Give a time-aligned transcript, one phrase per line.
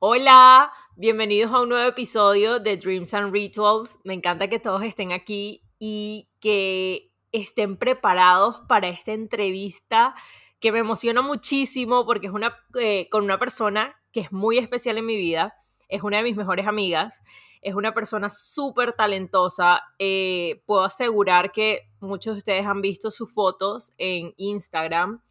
[0.00, 3.98] Hola, bienvenidos a un nuevo episodio de Dreams and Rituals.
[4.04, 10.14] Me encanta que todos estén aquí y que estén preparados para esta entrevista
[10.60, 14.98] que me emociona muchísimo porque es una, eh, con una persona que es muy especial
[14.98, 15.56] en mi vida,
[15.88, 17.24] es una de mis mejores amigas,
[17.60, 19.82] es una persona súper talentosa.
[19.98, 25.22] Eh, puedo asegurar que muchos de ustedes han visto sus fotos en Instagram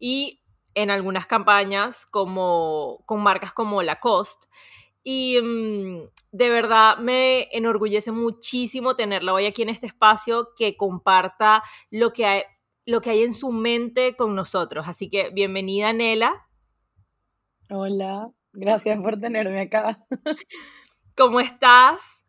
[0.00, 0.40] y
[0.76, 4.46] en algunas campañas como con marcas como Lacoste.
[5.02, 11.62] Y mm, de verdad me enorgullece muchísimo tenerla hoy aquí en este espacio que comparta
[11.90, 12.42] lo que hay,
[12.84, 14.86] lo que hay en su mente con nosotros.
[14.86, 16.46] Así que bienvenida, Nela.
[17.70, 20.06] Hola, gracias por tenerme acá.
[21.16, 22.22] ¿Cómo estás?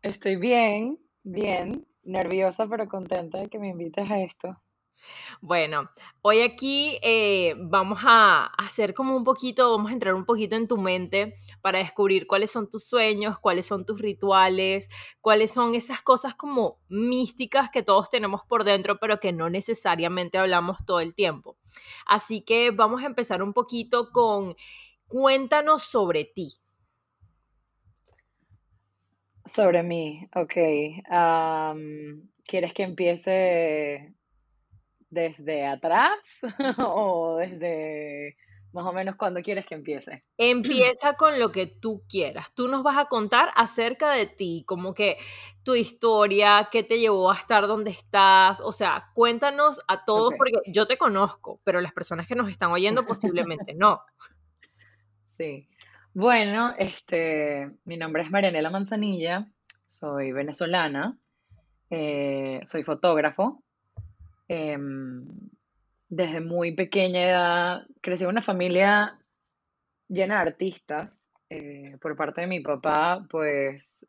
[0.00, 4.56] Estoy bien, bien, nerviosa pero contenta de que me invites a esto.
[5.40, 5.90] Bueno,
[6.22, 10.66] hoy aquí eh, vamos a hacer como un poquito, vamos a entrar un poquito en
[10.66, 14.88] tu mente para descubrir cuáles son tus sueños, cuáles son tus rituales,
[15.20, 20.38] cuáles son esas cosas como místicas que todos tenemos por dentro, pero que no necesariamente
[20.38, 21.56] hablamos todo el tiempo.
[22.06, 24.56] Así que vamos a empezar un poquito con,
[25.06, 26.54] cuéntanos sobre ti.
[29.44, 30.54] Sobre mí, ok.
[32.44, 34.14] ¿Quieres que empiece
[35.16, 36.12] desde atrás
[36.86, 38.36] o desde
[38.72, 40.22] más o menos cuando quieres que empiece?
[40.36, 42.52] Empieza con lo que tú quieras.
[42.54, 45.16] Tú nos vas a contar acerca de ti, como que
[45.64, 48.60] tu historia, qué te llevó a estar donde estás.
[48.60, 52.70] O sea, cuéntanos a todos, porque yo te conozco, pero las personas que nos están
[52.70, 54.02] oyendo posiblemente no.
[55.38, 55.68] Sí.
[56.14, 59.52] Bueno, este, mi nombre es Marianela Manzanilla,
[59.86, 61.18] soy venezolana,
[61.90, 63.62] eh, soy fotógrafo,
[64.48, 65.26] Em,
[66.08, 69.18] desde muy pequeña edad crecí en una familia
[70.08, 71.32] llena de artistas.
[71.48, 74.06] Eh, por parte de mi papá, pues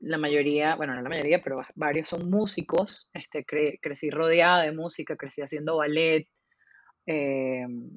[0.00, 3.10] la mayoría, bueno, no la mayoría, pero varios son músicos.
[3.14, 6.28] Este, crecí rodeada de música, crecí haciendo ballet,
[7.06, 7.90] em,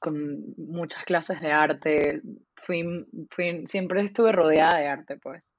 [0.00, 2.22] con muchas clases de arte.
[2.56, 2.84] Fui,
[3.30, 5.52] fui, siempre estuve rodeada de arte, pues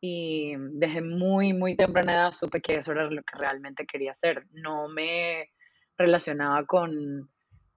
[0.00, 4.46] y desde muy, muy temprana edad supe que eso era lo que realmente quería hacer.
[4.52, 5.50] No me
[5.96, 7.30] relacionaba con,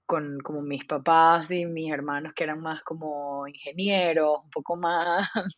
[0.06, 5.30] con como mis papás y mis hermanos que eran más como ingenieros, un poco más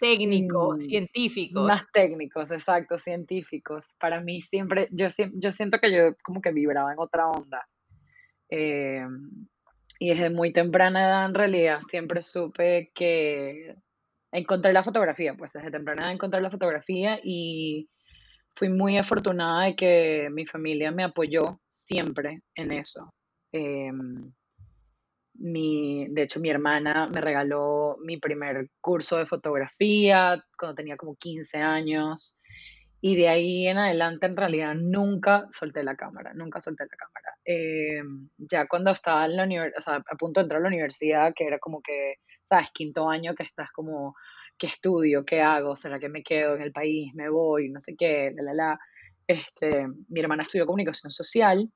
[0.00, 1.66] técnicos, mm, científicos.
[1.66, 3.94] Más técnicos, exacto, científicos.
[3.98, 7.68] Para mí siempre, yo, yo siento que yo como que vibraba en otra onda.
[8.48, 9.06] Eh,
[9.98, 13.76] y desde muy temprana edad en realidad siempre supe que
[14.32, 17.88] encontré la fotografía, pues desde temprana encontré la fotografía y
[18.54, 23.12] fui muy afortunada de que mi familia me apoyó siempre en eso.
[23.52, 24.32] Em,
[25.34, 31.16] mi, de hecho, mi hermana me regaló mi primer curso de fotografía cuando tenía como
[31.16, 32.38] 15 años.
[33.00, 37.34] Y de ahí en adelante, en realidad, nunca solté la cámara, nunca solté la cámara.
[37.44, 39.44] Em, ya cuando estaba en la
[39.78, 42.16] o sea, a punto de entrar a la universidad, que era como que
[42.50, 42.70] ¿sabes?
[42.74, 44.14] Quinto año que estás como,
[44.58, 45.24] ¿qué estudio?
[45.24, 45.76] ¿Qué hago?
[45.76, 47.14] ¿Será que me quedo en el país?
[47.14, 47.70] ¿Me voy?
[47.70, 48.80] No sé qué, la, la, la.
[49.26, 51.70] Este, mi hermana estudió comunicación social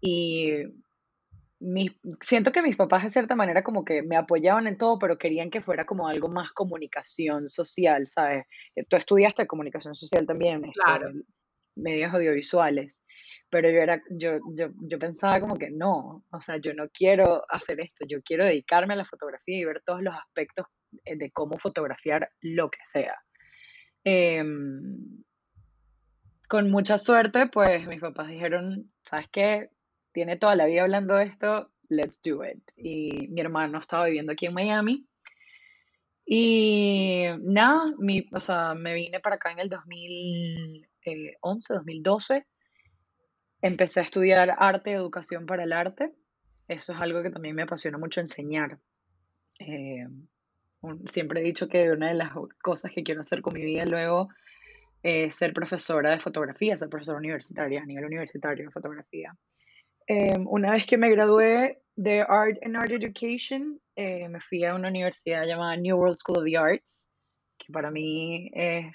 [0.00, 0.62] y
[2.20, 5.50] siento que mis papás de cierta manera como que me apoyaban en todo, pero querían
[5.50, 8.46] que fuera como algo más comunicación social, ¿sabes?
[8.88, 11.10] Tú estudiaste comunicación social también, este, claro.
[11.78, 13.04] Medios audiovisuales
[13.50, 17.44] pero yo era, yo, yo, yo pensaba como que no, o sea, yo no quiero
[17.48, 20.66] hacer esto, yo quiero dedicarme a la fotografía y ver todos los aspectos
[21.04, 23.14] eh, de cómo fotografiar lo que sea.
[24.04, 25.24] Em,
[26.48, 29.70] con mucha suerte, pues mis papás dijeron, ¿sabes qué?
[30.12, 32.62] Tiene toda la vida hablando de esto, let's do it.
[32.76, 35.06] Y mi hermano estaba viviendo aquí en Miami.
[36.26, 39.70] Y nada, mi, o sea, me vine para acá en el
[41.08, 42.46] 2011, 2012
[43.60, 46.12] Empecé a estudiar arte educación para el arte.
[46.68, 48.78] Eso es algo que también me apasiona mucho enseñar.
[49.58, 50.06] Eh,
[51.06, 52.30] siempre he dicho que una de las
[52.62, 54.28] cosas que quiero hacer con mi vida luego
[55.02, 59.34] es ser profesora de fotografía, ser profesora universitaria a nivel universitario de fotografía.
[60.06, 64.76] Eh, una vez que me gradué, de Art and Art Education, eh, me fui a
[64.76, 67.08] una universidad llamada New World School of the Arts,
[67.58, 68.94] que para mí es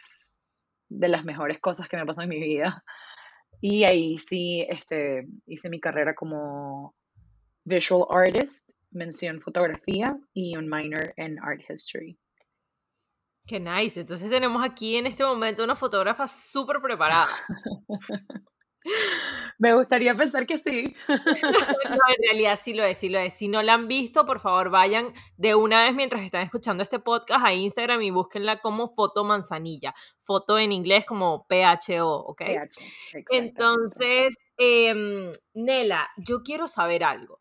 [0.99, 2.83] de las mejores cosas que me pasado en mi vida.
[3.61, 6.95] Y ahí sí este, hice mi carrera como
[7.63, 12.17] visual artist, mención fotografía y un minor en art history.
[13.45, 13.99] Qué nice.
[13.99, 17.35] Entonces tenemos aquí en este momento una fotógrafa súper preparada.
[19.59, 20.95] Me gustaría pensar que sí.
[21.07, 23.33] no, en realidad sí lo es, sí lo es.
[23.33, 26.99] Si no la han visto, por favor vayan de una vez mientras están escuchando este
[26.99, 29.93] podcast a Instagram y búsquenla como Foto Manzanilla.
[30.21, 32.41] Foto en inglés como PHO, ¿ok?
[33.29, 37.39] Entonces, em, Nela, yo quiero saber algo.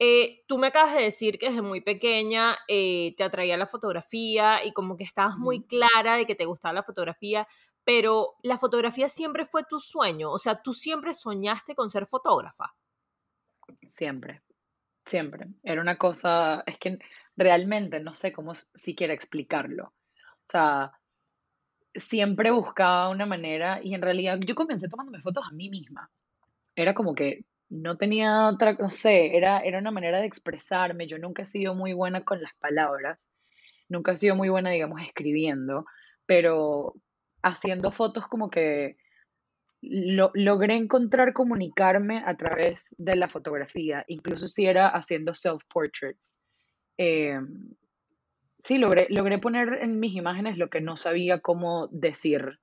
[0.00, 4.64] Eh, tú me acabas de decir que desde muy pequeña eh, te atraía la fotografía
[4.64, 7.46] y como que estabas muy clara de que te gustaba la fotografía,
[7.84, 12.74] pero la fotografía siempre fue tu sueño, o sea, tú siempre soñaste con ser fotógrafa.
[13.88, 14.42] Siempre,
[15.04, 15.48] siempre.
[15.62, 16.98] Era una cosa, es que
[17.36, 19.92] realmente no sé cómo siquiera explicarlo.
[20.14, 20.92] O sea,
[21.94, 26.10] siempre buscaba una manera y en realidad yo comencé tomándome fotos a mí misma.
[26.74, 31.06] Era como que no tenía otra, no sé, era, era una manera de expresarme.
[31.06, 33.30] Yo nunca he sido muy buena con las palabras,
[33.88, 35.86] nunca he sido muy buena, digamos, escribiendo,
[36.26, 36.94] pero
[37.44, 38.96] haciendo fotos como que
[39.82, 46.42] logré encontrar comunicarme a través de la fotografía, incluso si era haciendo self-portraits.
[46.96, 47.74] Em,
[48.58, 52.58] sí, logré, logré poner en mis imágenes lo que no sabía cómo decir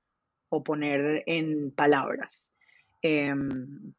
[0.48, 2.56] o poner en palabras.
[3.02, 3.94] Em,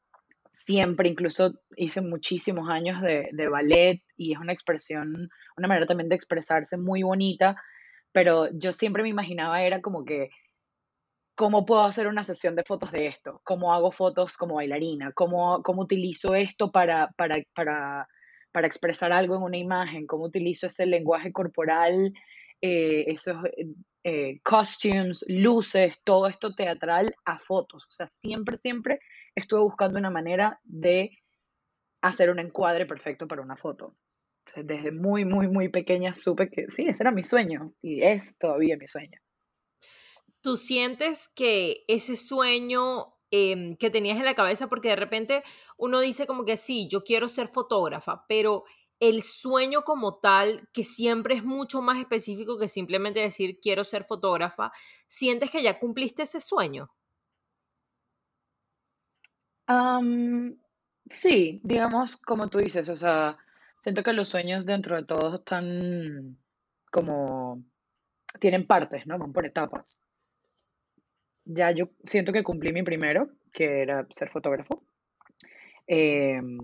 [0.52, 6.10] siempre, incluso hice muchísimos años de, de, ballet y es una expresión, una manera también
[6.10, 7.56] de expresarse muy bonita,
[8.12, 10.30] pero yo siempre me imaginaba era como que
[11.36, 15.62] cómo puedo hacer una sesión de fotos de esto, cómo hago fotos como bailarina, cómo,
[15.64, 18.08] cómo utilizo esto para, para, para,
[18.52, 22.14] para, expresar algo en una imagen, cómo utilizo ese lenguaje corporal,
[22.62, 23.38] eh, esos
[24.04, 27.86] eh, costumes, luces, todo esto teatral a fotos.
[27.86, 29.00] O sea, siempre, siempre
[29.36, 31.18] estuve buscando una manera de
[32.02, 33.96] hacer un encuadre perfecto para una foto.
[34.56, 38.78] desde muy, muy, muy pequeña supe que sí, ese era mi sueño y es todavía
[38.78, 39.23] mi sueño.
[40.44, 45.42] ¿Tú sientes que ese sueño em, que tenías en la cabeza, porque de repente
[45.78, 48.66] uno dice como que sí, yo quiero ser fotógrafa, pero
[49.00, 54.04] el sueño como tal, que siempre es mucho más específico que simplemente decir quiero ser
[54.04, 54.74] fotógrafa,
[55.08, 56.92] ¿sientes que ya cumpliste ese sueño?
[61.10, 63.38] sí, digamos como tú dices, o sea,
[63.80, 66.38] siento que los sueños dentro de todos están
[66.92, 67.64] como,
[68.42, 69.18] tienen partes, ¿no?
[69.18, 70.02] Van por etapas
[71.46, 74.84] ya yo siento que cumplí mi primero, que era ser fotógrafo,
[75.88, 76.58] em,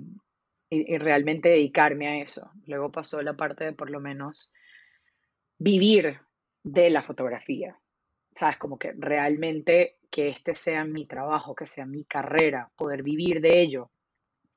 [0.69, 2.51] y, realmente dedicarme a eso.
[2.67, 4.53] Luego pasó la parte de por lo menos
[5.57, 6.19] vivir
[6.63, 7.77] de la fotografía.
[8.35, 8.57] ¿Sabes?
[8.57, 13.59] Como que realmente que este sea mi trabajo, que sea mi carrera, poder vivir de
[13.59, 13.91] ello.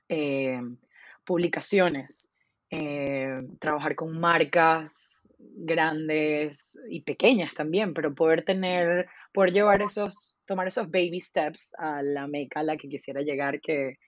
[0.09, 0.77] Em,
[1.25, 2.33] publicaciones,
[2.71, 5.12] em, trabajar con marcas
[5.55, 12.03] grandes y pequeñas también, pero poder tener, poder llevar esos, tomar esos baby steps a
[12.03, 13.99] la meca a la que quisiera llegar, que,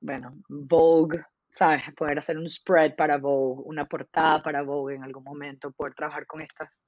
[0.00, 1.20] bueno, Vogue,
[1.50, 1.90] ¿sabes?
[1.96, 6.26] Poder hacer un spread para Vogue, una portada para Vogue en algún momento, poder trabajar
[6.26, 6.86] con estas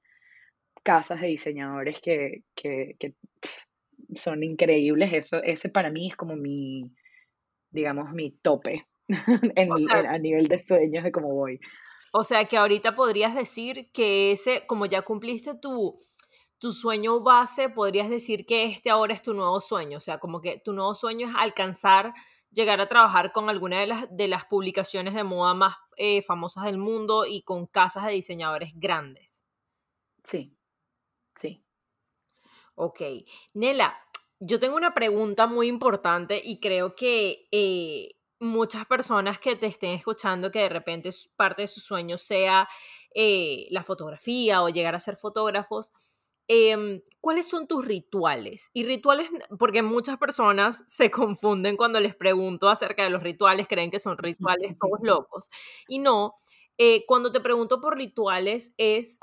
[0.83, 3.13] casas de diseñadores que, que, que
[4.15, 6.91] son increíbles, eso, ese para mí es como mi,
[7.69, 8.85] digamos, mi tope
[10.09, 11.59] a nivel de sueños de cómo voy.
[12.11, 15.97] O sea que ahorita podrías decir que ese, como ya cumpliste tu,
[16.59, 19.97] tu sueño base, podrías decir que este ahora es tu nuevo sueño.
[19.97, 22.13] O sea, como que tu nuevo sueño es alcanzar,
[22.51, 26.65] llegar a trabajar con alguna de las, de las publicaciones de moda más eh, famosas
[26.65, 29.43] del mundo y con casas de diseñadores grandes.
[30.23, 30.55] Sí,
[31.35, 31.63] sí.
[32.75, 33.01] Ok.
[33.53, 33.97] Nela,
[34.39, 39.91] yo tengo una pregunta muy importante y creo que eh, muchas personas que te estén
[39.91, 42.67] escuchando que de repente parte de su sueño sea
[43.13, 45.91] eh, la fotografía o llegar a ser fotógrafos,
[46.47, 48.71] em, ¿cuáles son tus rituales?
[48.73, 49.29] Y rituales,
[49.59, 54.17] porque muchas personas se confunden cuando les pregunto acerca de los rituales, creen que son
[54.17, 55.49] rituales todos locos.
[55.87, 56.33] Y no,
[56.77, 59.19] eh, cuando te pregunto por rituales es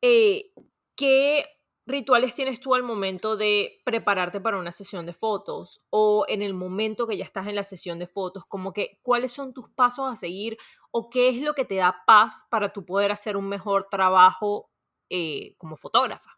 [0.00, 0.50] eh,
[0.96, 1.46] qué
[1.86, 6.54] rituales tienes tú al momento de prepararte para una sesión de fotos o en el
[6.54, 8.44] momento que ya estás en la sesión de fotos?
[8.46, 10.56] Como que, ¿cuáles son tus pasos a seguir
[10.90, 14.70] o qué es lo que te da paz para tú poder hacer un mejor trabajo
[15.10, 16.30] eh, como fotógrafa?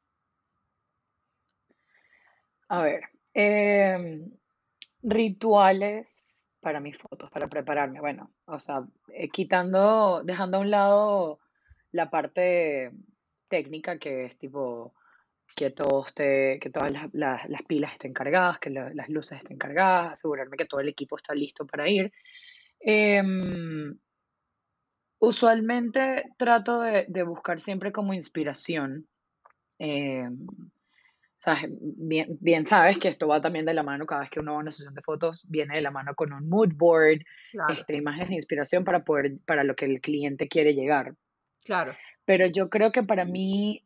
[2.68, 3.02] A ver,
[3.34, 4.30] em,
[5.02, 6.40] rituales.
[6.60, 8.00] para mis fotos, para prepararme.
[8.00, 11.40] Bueno, o sea, eh, quitando, dejando a un lado
[11.92, 12.90] la parte
[13.48, 14.94] técnica que es tipo
[15.54, 19.38] que todo esté, que todas las, las- las pilas estén cargadas, que la- las luces
[19.38, 22.12] estén cargadas, asegurarme que todo el equipo está listo para ir.
[22.80, 23.96] Em,
[25.18, 29.06] usualmente trato de, de buscar siempre como inspiración.
[29.78, 30.46] em,
[31.36, 34.52] sabes, bien, bien sabes que esto va también de la mano, cada vez que uno
[34.52, 37.20] va a una sesión de fotos, viene de la mano con un mood board,
[37.50, 41.14] Claro, este, imágenes de inspiración para poder, para lo que el cliente quiere llegar.
[41.64, 41.94] claro.
[42.24, 43.83] Pero yo creo que para mí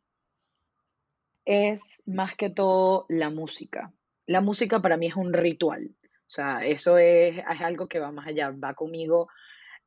[1.49, 3.91] es más que todo la música.
[4.27, 5.89] La música para mí es un ritual.
[6.03, 9.29] O sea, eso es, es algo que va más allá, va conmigo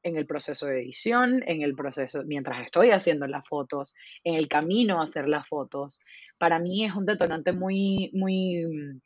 [0.02, 4.48] en el proceso de edición, en el proceso, mientras estoy haciendo las fotos, en el
[4.48, 6.00] camino a hacer las fotos.
[6.36, 9.00] Para mí es un detonante muy, muy mm,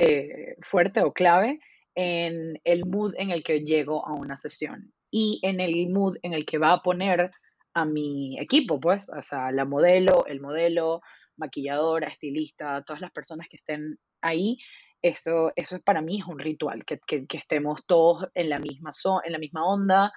[0.00, 1.60] eh, fuerte o clave
[1.94, 6.32] en el mood en el que llego a una sesión y en el mood en
[6.32, 7.30] el que va a poner
[7.72, 11.02] a mi equipo, pues, o sea, la modelo, el modelo,
[11.36, 14.58] maquilladora, estilista, todas las personas que estén ahí,
[15.02, 18.90] eso, eso para mí es un ritual, que, que- que estemos todos en la misma,
[18.92, 20.12] zo- en la misma onda,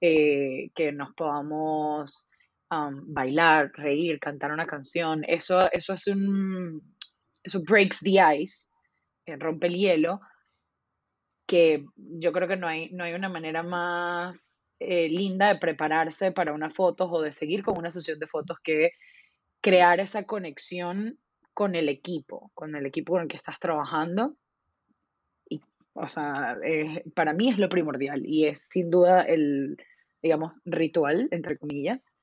[0.00, 2.30] eh, que nos podamos
[2.70, 6.80] am, bailar, reír, cantar una canción, eso, eso es un,
[7.42, 8.68] eso breaks the ice,
[9.26, 10.20] eh, rompe el hielo,
[11.46, 16.30] que yo creo que no hay, no hay una manera más eh, linda de prepararse
[16.32, 18.90] para una foto o de seguir con una sesión de fotos que
[19.60, 21.18] crear esa conexión
[21.54, 24.36] con el equipo, con el equipo con el que estás trabajando.
[25.48, 25.60] Y,
[25.94, 26.56] o sea,
[27.14, 29.76] para mí es lo primordial y es sin duda el,
[30.22, 32.18] digamos, ritual, entre comillas,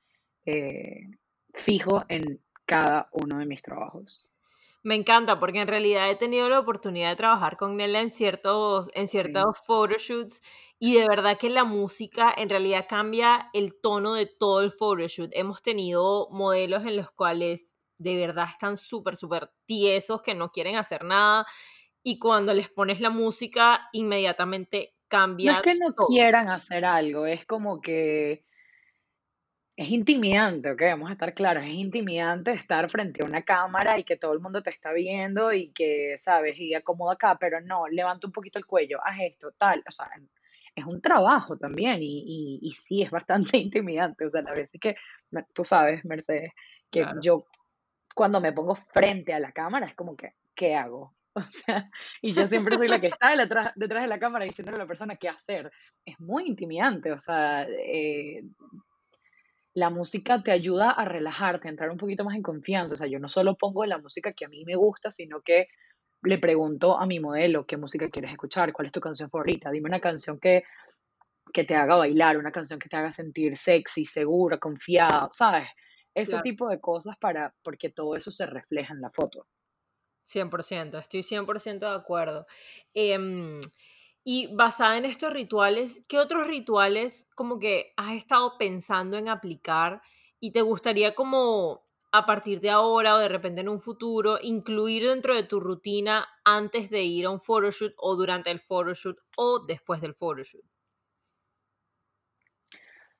[0.45, 1.09] eh,
[1.53, 4.29] fijo en cada uno de mis trabajos.
[4.85, 8.87] Me encanta porque en realidad he tenido la oportunidad de trabajar con Nela en ciertos,
[8.93, 9.45] en Sí.
[9.47, 10.41] ciertos photoshoots
[10.77, 15.31] y de verdad que la música en realidad cambia el tono de todo el photoshoot.
[15.33, 20.75] Hemos tenido modelos en los cuales de verdad están súper, súper tiesos, que no quieren
[20.75, 21.47] hacer nada
[22.03, 24.95] y cuando les pones la música inmediatamente
[25.41, 26.07] No es cambia que no todo.
[26.07, 28.45] quieran hacer algo, es como que
[29.77, 30.81] es intimidante, ¿ok?
[30.91, 34.39] Vamos a estar claros, es intimidante estar frente a una cámara y que todo el
[34.39, 36.57] mundo te está viendo y que, ¿sabes?
[36.59, 40.09] Y acomoda acá, pero no, levanta un poquito el cuello, haz esto, tal, o sea,
[40.75, 44.79] es un trabajo también y, y, y sí, es bastante intimidante, o sea, a veces
[44.79, 44.95] que,
[45.31, 46.51] me- tú sabes, Mercedes,
[46.89, 47.19] que Claro.
[47.21, 47.45] yo
[48.15, 51.13] cuando me pongo frente a la cámara es como que, ¿qué hago?
[51.37, 51.91] O sea,
[52.21, 54.87] y yo siempre soy la que está detrás, detrás de la cámara diciéndole a la
[54.87, 55.69] persona qué hacer.
[56.05, 58.41] Es muy intimidante, o sea, eh,
[59.75, 62.95] la música te ayuda a relajarte, a entrar un poquito más en confianza.
[62.95, 65.67] O sea, yo no solo pongo la música que a mí me gusta, sino que
[66.23, 69.89] le pregunto a mi modelo qué música quieres escuchar, cuál es tu canción favorita, dime
[69.89, 70.63] una canción que,
[71.53, 75.67] que te haga bailar, una canción que te haga sentir sexy, segura, confiada, ¿sabes?
[76.15, 76.43] Ese Claro.
[76.43, 79.45] tipo de cosas para, porque todo eso se refleja en la foto.
[80.23, 82.47] 100%, estoy 100% de acuerdo.
[82.93, 83.59] Em,
[84.25, 90.01] y basada en estos rituales, ¿qué otros rituales como que has estado pensando en aplicar
[90.39, 95.07] y te gustaría como a partir de ahora o de repente en un futuro incluir
[95.07, 99.65] dentro de tu rutina antes de ir a un photoshoot o durante el photoshoot o
[99.65, 100.65] después del photoshoot?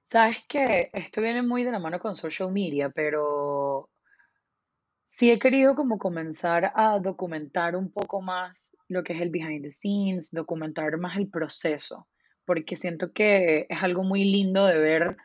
[0.07, 3.89] Sabes que esto viene muy de la mano con social media, pero
[5.15, 9.63] sí he querido como comenzar a documentar un poco más lo que es el behind
[9.63, 12.10] the scenes, documentar más el proceso,
[12.43, 15.15] porque siento que es algo muy lindo de ver,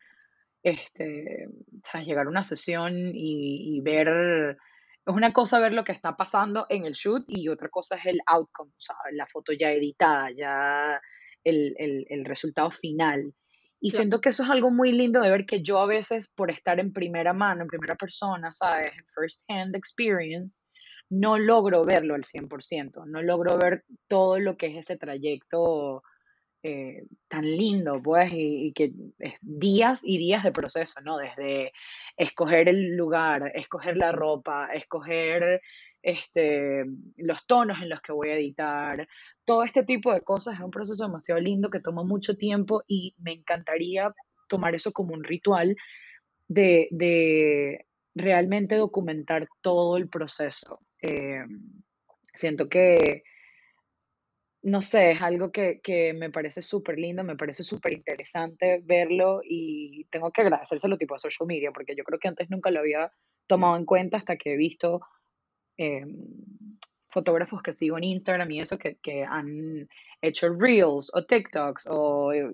[0.63, 1.49] este,
[1.83, 4.57] sabes, llegar a una sesión y, y ver,
[5.07, 8.07] es una cosa ver lo que está pasando en el shoot y otra cosa es
[8.07, 11.01] el outcome, o sea, la foto ya editada, ya
[11.43, 13.35] el, el, el resultado final.
[13.81, 16.29] Y Claro, siento que eso es algo muy lindo de ver que yo a veces,
[16.29, 18.93] por estar en primera mano, en primera persona, ¿sabes?
[19.15, 20.67] First hand experience,
[21.09, 26.03] no logro verlo al 100%, no logro ver todo lo que es ese trayecto
[26.63, 31.17] eh, tan lindo, pues, y, y que es días y días de proceso, ¿no?
[31.17, 31.73] Desde
[32.19, 35.63] escoger el lugar, escoger la ropa, escoger
[36.03, 36.85] este,
[37.17, 39.07] los tonos en los que voy a editar,
[39.45, 43.15] todo este tipo de cosas es un proceso demasiado lindo que toma mucho tiempo y
[43.19, 44.15] me encantaría
[44.49, 45.77] tomar eso como un ritual
[46.49, 50.81] de, de realmente documentar todo el proceso.
[51.03, 51.45] Eh,
[52.33, 53.23] siento que
[54.63, 59.41] no sé, es algo que, que me parece súper lindo, me parece súper interesante verlo
[59.43, 62.81] y tengo que agradecérselo tipo a social media, porque yo creo que antes nunca lo
[62.81, 63.11] había
[63.47, 65.01] tomado en cuenta hasta que he visto
[65.81, 66.05] eh,
[67.09, 69.89] fotógrafos que sigo en Instagram y eso que, que han
[70.21, 72.53] hecho Reels o TikToks o eh,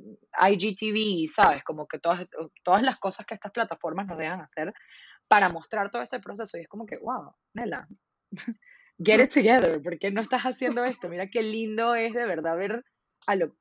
[0.49, 1.65] IGTV, ¿sabes?
[1.65, 2.25] Como que todas,
[2.63, 4.73] todas las cosas que estas plataformas nos dejan hacer
[5.27, 6.57] para mostrar todo ese proceso.
[6.57, 7.89] Y es como que, wow, Nela,
[8.99, 11.09] get it together, ¿por qué no estás haciendo esto?
[11.09, 12.85] Mira qué lindo es de verdad ver
[13.27, 13.57] a lo,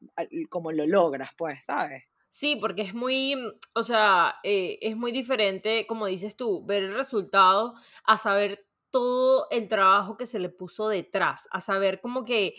[0.49, 2.03] cómo lo logras, pues, ¿sabes?
[2.29, 3.35] Sí, porque es muy,
[3.73, 8.65] o sea, eh, es muy diferente, como dices tú, ver el resultado a saber
[8.95, 12.55] todo el trabajo que se le puso detrás, a saber como que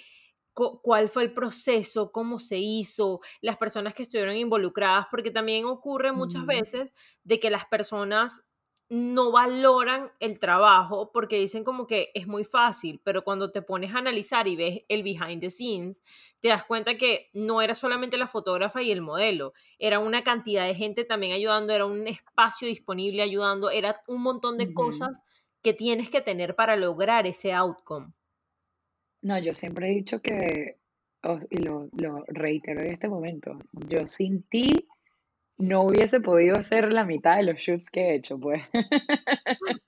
[0.52, 6.12] cuál fue el proceso, cómo se hizo, las personas que estuvieron involucradas, porque también ocurre
[6.12, 6.92] muchas veces
[7.24, 8.44] de que las personas
[8.90, 13.94] no valoran el trabajo porque dicen como que es muy fácil, pero cuando te pones
[13.94, 16.04] a analizar y ves el behind the scenes,
[16.40, 20.66] te das cuenta que no era solamente la fotógrafa y el modelo, era una cantidad
[20.66, 25.22] de gente también ayudando, era un espacio disponible ayudando, era un montón de cosas
[25.66, 28.12] que tienes que tener para lograr ese outcome.
[29.22, 30.76] No, yo siempre he dicho que,
[31.50, 34.86] y lo, lo reitero en este momento, yo sin ti
[35.58, 38.62] no hubiese podido hacer la mitad de los shoots que he hecho, pues.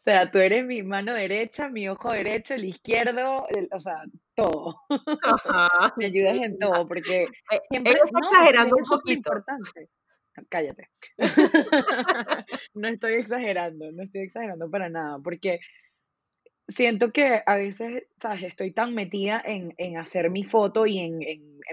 [0.00, 4.04] O sea, tú eres mi mano derecha, mi ojo derecho, el izquierdo, o sea,
[4.36, 4.80] todo.
[5.96, 9.18] Me ayudas en todo, porque eh, siempre exagerando un poquito.
[9.18, 9.88] Importante.
[10.48, 10.88] Cállate.
[12.74, 15.60] no estoy exagerando, no estoy exagerando para nada, porque
[16.68, 18.42] siento que a veces, ¿sabes?
[18.44, 21.20] Estoy tan metida en, hacer mi foto y en,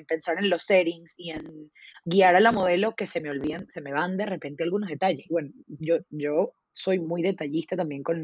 [0.08, 1.72] pensar en los settings y en
[2.06, 5.26] guiar a la modelo que se me olvidan, se me van de repente algunos detalles.
[5.30, 8.24] Bueno, yo, yo soy muy detallista también con,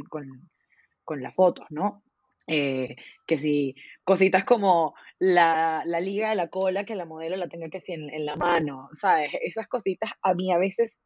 [1.21, 2.03] las fotos, ¿no?
[2.47, 2.95] Eh,
[3.25, 7.81] que si cositas como la, liga de la cola, que la modelo la tenga que
[7.81, 9.31] si en, en la mano, ¿sabes?
[9.41, 10.97] Esas cositas a mí a veces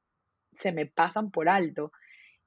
[0.54, 1.92] se me pasan por alto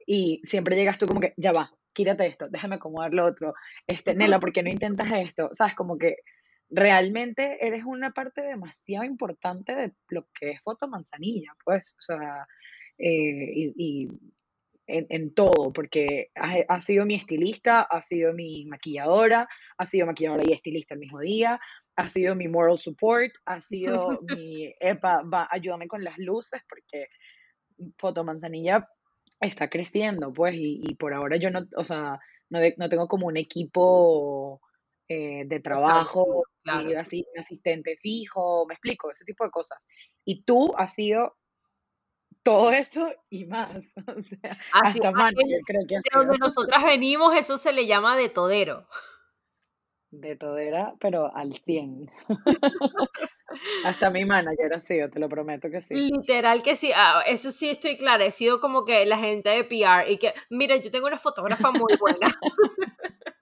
[0.07, 3.55] y siempre llegas tú como que, ya va, quítate esto, déjame acomodar lo otro,
[3.87, 5.51] este, Nela, ¿por qué no intentas esto?
[5.53, 5.75] ¿Sabes?
[5.75, 6.17] Como que
[6.71, 12.47] realmente eres una parte demasiado importante de lo que es Foto Manzanilla, pues, o sea,
[12.99, 14.09] eh, y,
[14.89, 19.47] en, todo, porque ha, sido mi estilista, ha sido mi maquilladora,
[19.77, 21.61] ha sido maquilladora y estilista el mismo día,
[21.95, 27.09] ha sido mi moral support, ha sido mi, epa, va, ayúdame con las luces, porque
[27.99, 28.89] Foto Manzanilla
[29.41, 33.37] está creciendo, pues, y, por ahora yo no, o sea, no, no tengo como un
[33.37, 34.61] equipo
[35.07, 36.99] eh, de trabajo, claro.
[36.99, 39.79] así, un asistente fijo, me explico, ese tipo de cosas.
[40.25, 41.37] Y tú has sido
[42.43, 43.71] todo eso y más.
[44.17, 45.35] O sea, hasta más,
[45.67, 48.87] creo que De donde nosotras venimos, eso se le llama de todero.
[50.11, 52.11] De todera, pero al 100.
[53.85, 55.95] Hasta mi manager ha sido, te lo prometo que sí.
[55.95, 59.65] Literal que sí, ah, eso sí estoy clara, he sido como que la gente de
[59.65, 62.35] PR y que, mira, yo tengo una fotógrafa muy buena.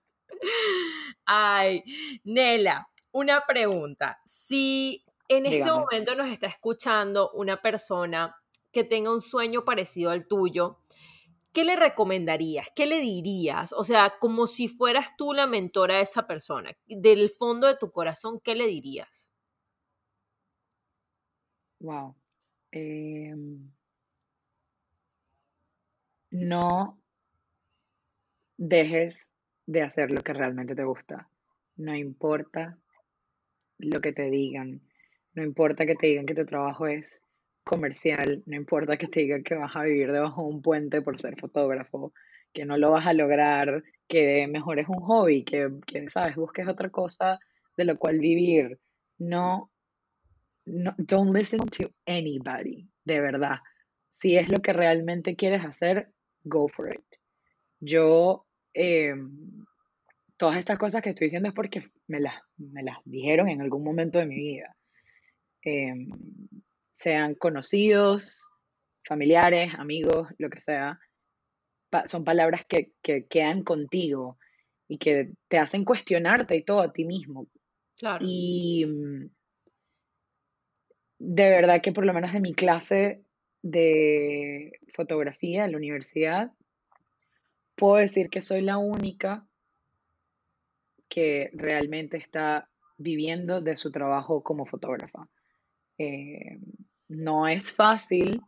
[1.27, 1.83] Ay,
[2.25, 4.21] Nela, una pregunta.
[4.25, 8.37] Si en este momento nos está escuchando una persona
[8.77, 10.81] que tenga un sueño parecido al tuyo,
[11.55, 12.69] ¿qué le recomendarías?
[12.77, 13.73] ¿Qué le dirías?
[13.73, 17.91] O sea, como si fueras tú la mentora de esa persona, del fondo de tu
[17.91, 19.33] corazón, ¿qué le dirías?
[21.81, 22.17] Wow.
[22.71, 23.73] Em,
[26.31, 27.01] no
[28.59, 29.27] dejes
[29.65, 31.31] de hacer lo que realmente te gusta.
[31.77, 32.79] No importa
[33.79, 34.83] lo que te digan.
[35.33, 37.23] No importa que te digan que tu trabajo es
[37.67, 38.43] comercial.
[38.47, 41.39] No importa que te digan que vas a vivir debajo de un puente por ser
[41.39, 42.13] fotógrafo,
[42.53, 46.67] que no lo vas a lograr, que mejor es un hobby, que, que sabes, busques
[46.69, 47.39] otra cosa
[47.77, 48.79] de lo cual vivir.
[49.19, 49.71] No
[50.67, 53.59] no, don't listen to anybody, de verdad.
[54.11, 56.11] Si es lo que realmente quieres hacer,
[56.43, 57.05] go for it.
[57.81, 59.65] Yo, em,
[60.37, 63.85] todas estas cosas que estoy diciendo es porque me las, me las dijeron en algún
[63.85, 64.77] momento de mi vida.
[65.63, 66.09] Em,
[66.97, 68.49] sean conocidos,
[69.05, 70.99] familiares, amigos, lo que sea,
[72.07, 74.39] son palabras que, que, quedan contigo
[74.89, 77.49] y que te hacen cuestionarte y todo a ti mismo.
[77.99, 78.25] Claro.
[78.27, 78.87] Y
[81.19, 83.23] de verdad que por lo menos en mi clase
[83.63, 86.53] de fotografía en la universidad,
[87.75, 89.47] puedo decir que soy la única
[91.09, 95.29] que realmente está viviendo de su trabajo como fotógrafa.
[95.99, 96.59] Eh,
[97.09, 98.43] no es fácil,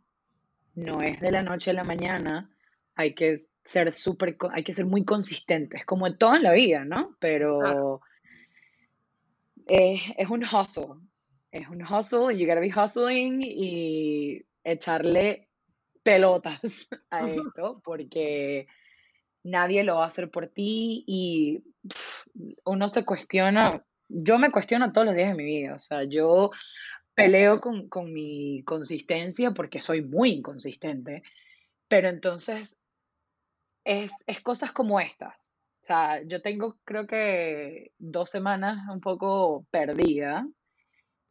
[0.75, 2.49] no es de la noche a la mañana,
[2.95, 7.15] hay que ser súper, hay que ser muy consistentes, como en toda la vida, ¿no?
[7.19, 8.01] Pero
[9.67, 10.95] es un hustle,
[11.51, 15.47] es un hustle, you gotta be hustling y echarle
[16.03, 16.59] pelotas
[17.11, 18.67] a esto porque
[19.43, 21.63] nadie lo va a hacer por ti y
[22.65, 26.51] uno se cuestiona, yo me cuestiono todos los días de mi vida, o sea, yo
[27.23, 31.23] peleo con, con mi consistencia porque soy muy inconsistente,
[31.87, 32.79] pero entonces
[33.83, 35.53] es, es cosas como estas.
[35.81, 40.47] O sea, yo tengo creo que dos semanas un poco perdida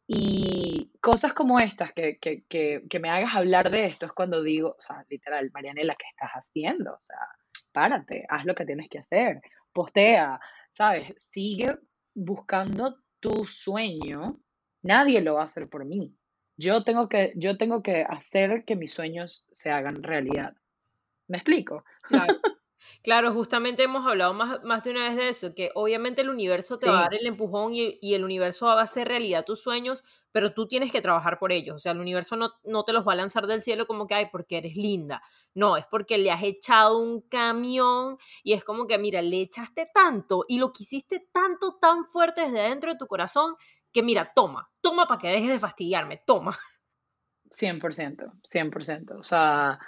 [0.07, 4.41] y cosas como estas que, que, que, que me hagas hablar de esto es cuando
[4.41, 6.93] digo, o sea, literal, Marianela, ¿qué estás haciendo?
[6.93, 7.19] O sea,
[7.71, 9.39] párate, haz lo que tienes que hacer,
[9.71, 10.39] postea,
[10.71, 11.13] ¿sabes?
[11.17, 11.77] Sigue
[12.15, 14.39] buscando tu sueño.
[14.81, 16.15] Nadie lo va a hacer por mí.
[16.57, 20.55] Yo tengo que, yo tengo que hacer que mis sueños se hagan realidad.
[21.27, 21.85] ¿Me explico?
[22.01, 22.37] Claro.
[23.03, 26.77] Claro, justamente hemos hablado más, más, de una vez de eso, que obviamente el universo
[26.77, 29.61] te va a dar el empujón y, y, el universo va a hacer realidad tus
[29.61, 31.75] sueños, pero tú tienes que trabajar por ellos.
[31.75, 34.15] O sea, el universo no, no te los va a lanzar del cielo como que,
[34.15, 35.21] ay, porque eres linda.
[35.53, 39.89] No, es porque le has echado un camión y es como que, mira, le echaste
[39.93, 43.55] tanto y lo quisiste tanto, tan fuerte desde dentro de tu corazón
[43.91, 46.57] que, mira, toma, toma para que dejes de fastidiarme, toma.
[47.49, 49.19] 100%, 100%.
[49.19, 49.79] O sea,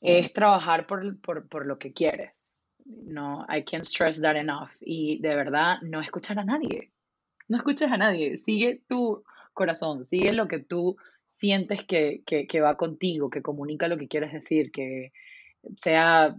[0.00, 2.64] es trabajar por, por, por, lo que quieres.
[2.84, 4.70] No, I can't stress that enough.
[4.80, 6.92] Y de verdad, no escuchar a nadie.
[7.48, 8.38] No escuches a nadie.
[8.38, 9.24] Sigue tu
[9.54, 10.96] corazón, sigue lo que tú
[11.26, 15.12] sientes que, que, que va contigo, que comunica lo que quieres decir, que
[15.76, 16.36] sea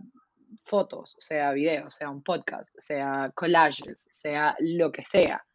[0.63, 5.45] fotos, sea videos, sea un podcast, sea collages, sea lo que sea.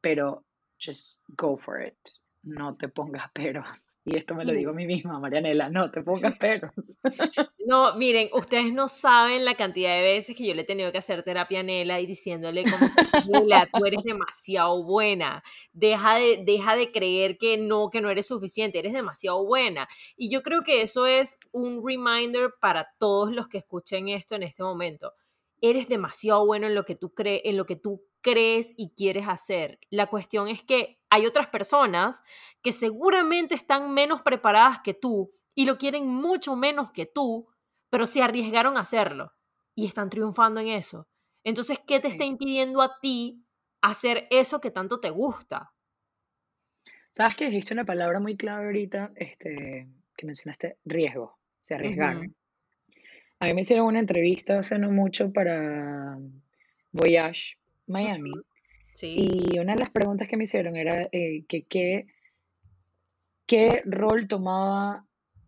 [0.00, 0.44] Pero
[0.82, 1.96] just go for it.
[2.42, 3.86] No te pongas peros.
[4.04, 6.72] Y esto me lo digo a mí misma, Marianela, no te pongas peros.
[7.64, 10.98] No, miren, ustedes no saben la cantidad de veces que yo le he tenido que
[10.98, 12.88] hacer terapia a Nela y diciéndole como,
[13.28, 18.26] Nela, tú eres demasiado buena, deja de, deja de creer que no, que no eres
[18.26, 19.88] suficiente, eres demasiado buena.
[20.16, 24.42] Y yo creo que eso es un reminder para todos los que escuchen esto en
[24.42, 25.14] este momento.
[25.62, 29.26] Eres demasiado bueno en lo que tú crees, en lo que tú crees y quieres
[29.28, 29.78] hacer.
[29.90, 32.22] La cuestión es que hay otras personas
[32.62, 37.48] que seguramente están menos preparadas que tú y lo quieren mucho menos que tú,
[37.90, 39.32] pero se arriesgaron a hacerlo
[39.74, 41.08] y están triunfando en eso.
[41.44, 43.44] Entonces, ¿qué te está impidiendo a ti
[43.82, 45.74] hacer eso que tanto te gusta?
[47.10, 52.34] Sabes que dijiste una palabra muy clave ahorita, este, que mencionaste riesgo, se arriesgaron.
[53.42, 56.16] A mí me hicieron una entrevista hace no mucho para
[56.92, 57.56] Voyage
[57.88, 58.30] Miami.
[59.02, 62.06] Y una de las preguntas que me hicieron era eh, que
[63.44, 65.04] qué rol tomaba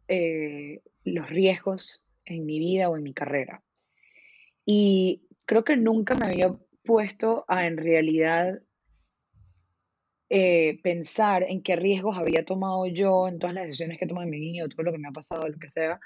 [0.08, 3.62] eh, los riesgos en mi vida o en mi carrera.
[4.66, 6.52] Y creo que nunca me había
[6.84, 8.60] puesto a en realidad
[10.30, 14.24] eh, pensar en qué riesgos había tomado yo en todas las decisiones que he tomado
[14.24, 16.00] en mi vida, todo lo que me ha pasado, lo que sea,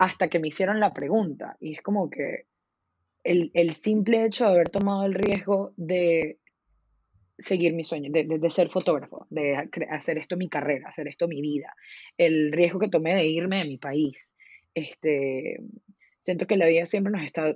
[0.00, 1.58] hasta que me hicieron la pregunta.
[1.60, 2.46] Y es como que
[3.22, 6.38] el, el simple hecho de haber tomado el riesgo de
[7.38, 9.56] seguir mi sueño, de, de, ser fotógrafo, de
[9.90, 11.74] hacer esto mi carrera, hacer esto mi vida,
[12.16, 14.34] el riesgo que tomé de irme de mi país.
[14.72, 15.60] Este,
[16.22, 17.54] siento que la vida siempre nos está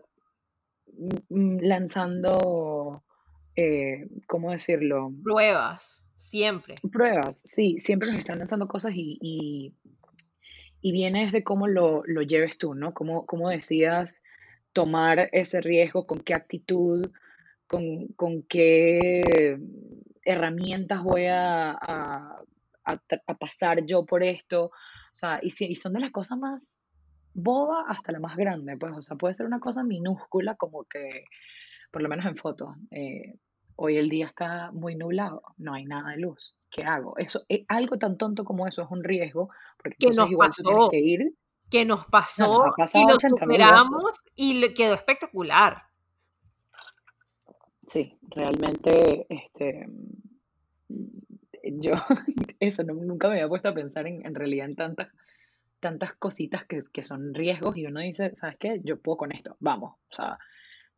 [1.30, 3.04] lanzando,
[3.56, 5.14] eh, ¿cómo decirlo?
[5.22, 6.74] Pruebas, siempre.
[6.92, 9.72] Pruebas, sí, siempre nos están lanzando cosas y, y,
[10.84, 12.92] y viene desde cómo lo, lo, lleves tú, ¿no?
[12.92, 14.22] Cómo, cómo decidas
[14.74, 17.10] tomar ese riesgo, con qué actitud,
[17.66, 19.58] con, con qué
[20.26, 22.42] herramientas voy a, a,
[22.84, 24.66] a, pasar yo por esto.
[24.66, 26.82] O sea, y, y son de las cosas más
[27.32, 31.24] boba hasta la más grande, pues, o sea, puede ser una cosa minúscula como que,
[31.90, 33.36] por lo menos en fotos, eh,
[33.76, 37.16] hoy el día está muy nublado, no hay nada de luz, ¿qué hago?
[37.18, 39.50] Eso, es eh, algo tan tonto como eso es un riesgo,
[39.82, 41.34] porque que nos igual pasó, que ir.
[41.70, 45.84] Que nos pasó y lo superamos y quedó espectacular.
[47.86, 49.88] Sí, realmente, este,
[51.62, 51.92] yo
[52.60, 55.08] eso nunca me había puesto a pensar en, en realidad en tantas,
[55.80, 58.80] tantas cositas que, que, son riesgos y uno dice, ¿sabes qué?
[58.84, 59.94] Yo puedo con esto, vamos.
[60.10, 60.38] O sea,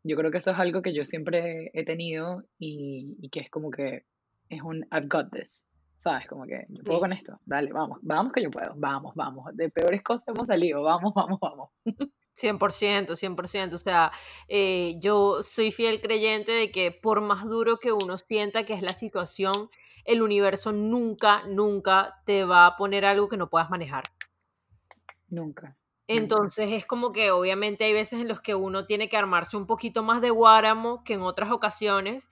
[0.06, 3.50] yo creo que eso es algo que yo siempre he tenido y, y que es
[3.50, 4.04] como que
[4.48, 5.66] es un I've got this.
[5.98, 6.26] ¿Sabes?
[6.26, 7.02] Como que yo puedo sí.
[7.02, 7.40] con esto.
[7.46, 8.74] Dale, vamos, vamos que yo puedo.
[8.76, 9.44] Vamos, vamos.
[9.54, 10.82] De peores cosas hemos salido.
[10.82, 11.70] Vamos, vamos, vamos.
[12.36, 13.72] 100%, 100%.
[13.72, 14.12] O sea,
[14.48, 18.82] eh, yo soy fiel creyente de que por más duro que uno sienta que es
[18.82, 19.70] la situación,
[20.04, 24.04] el universo nunca, nunca te va a poner algo que no puedas manejar.
[25.28, 25.76] Nunca.
[26.08, 29.66] Entonces es como que obviamente hay veces en los que uno tiene que armarse un
[29.66, 32.28] poquito más de guáramo que en otras ocasiones,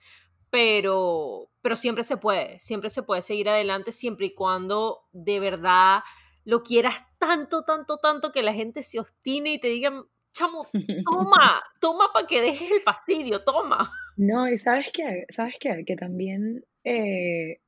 [0.49, 6.03] pero, pero siempre se puede, siempre se puede seguir adelante siempre y cuando de verdad
[6.45, 10.65] lo quieras tanto, tanto, tanto que la gente se obstine y te digan, chamo,
[11.03, 13.91] toma, toma para que dejes el fastidio, toma.
[14.15, 17.59] No, y sabes qué, sabes qué, que también eh,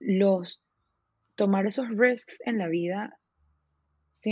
[0.00, 0.60] los
[1.34, 3.18] tomar esos risks en la vida,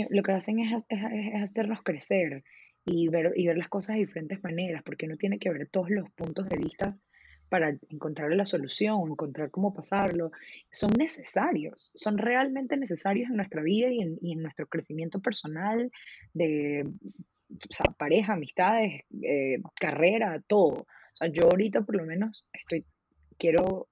[0.09, 2.43] lo que hacen es, es, hacernos crecer
[2.85, 5.89] y ver, y ver las cosas de diferentes maneras, porque uno tiene que ver todos
[5.89, 6.97] los puntos de vista
[7.49, 10.31] para encontrar la solución, encontrar cómo pasarlo,
[10.69, 15.91] son necesarios, son realmente necesarios en nuestra vida y en, y en nuestro crecimiento personal,
[16.33, 16.85] de
[17.97, 20.81] pareja, amistades, eh, carrera, todo.
[20.81, 22.85] O sea, yo ahorita por lo menos estoy,
[23.37, 23.87] quiero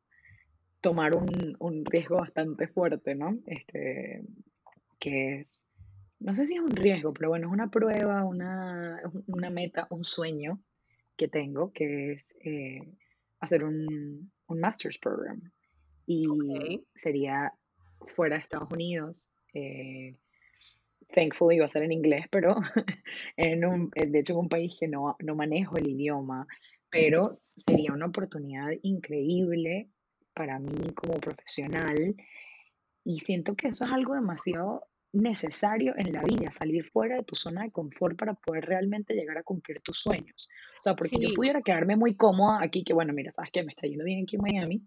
[0.82, 3.40] tomar un, un riesgo bastante fuerte, ¿no?
[3.48, 4.22] Este,
[5.00, 5.72] que es,
[6.26, 10.04] no sé si es un riesgo, pero bueno, es una prueba, una, una meta, un
[10.04, 10.60] sueño
[11.16, 12.82] que tengo, que es eh,
[13.40, 15.40] hacer un, un master's program.
[16.08, 16.26] Y
[16.96, 17.54] sería
[18.08, 19.30] fuera de Estados Unidos.
[19.54, 20.16] Eh,
[21.14, 22.56] thankfully va a ser en inglés, pero
[23.38, 26.48] en un, de hecho en un país que no, no manejo el idioma,
[26.90, 29.90] pero sería una oportunidad increíble
[30.34, 32.16] para mí como profesional
[33.04, 37.36] y siento que eso es algo demasiado necesario en la vida, salir fuera de tu
[37.36, 40.50] zona de confort para poder realmente llegar a cumplir tus sueños.
[40.80, 43.70] O sea, porque yo pudiera quedarme muy cómoda aquí, que bueno, mira, sabes que me
[43.70, 44.82] está yendo bien aquí en Miami,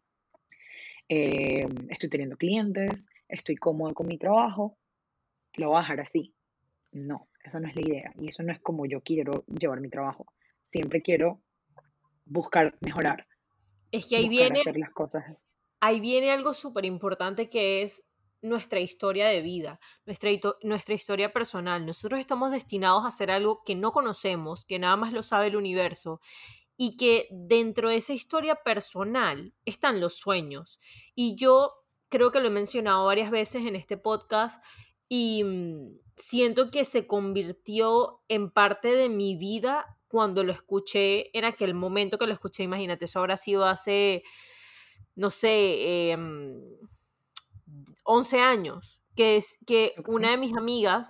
[1.09, 4.79] eh, estoy teniendo clientes, estoy cómoda con mi trabajo,
[5.57, 6.35] lo voy a dejar así.
[6.93, 9.88] No, esa no es la idea y eso no es como yo quiero llevar mi
[9.88, 10.27] trabajo.
[10.62, 11.41] Siempre quiero
[12.27, 13.27] buscar mejorar.
[13.91, 14.61] Es que ahí viene...
[14.75, 15.45] las cosas.
[15.81, 18.03] Ahí viene algo súper importante que es
[18.42, 20.31] nuestra historia de vida, nuestra,
[20.62, 21.85] nuestra historia personal.
[21.85, 25.57] Nosotros estamos destinados a hacer algo que no conocemos, que nada más lo sabe el
[25.57, 26.20] universo
[26.77, 30.79] y que dentro de esa historia personal están los sueños.
[31.14, 31.72] Y yo
[32.09, 34.62] creo que lo he mencionado varias veces en este podcast
[35.09, 41.44] y mm, siento que se convirtió en parte de mi vida cuando lo escuché, en
[41.44, 44.22] aquel momento que lo escuché, imagínate, eso habrá sido hace,
[45.14, 46.16] no sé,
[48.09, 51.09] 11 em, años, que es que una de mis amigas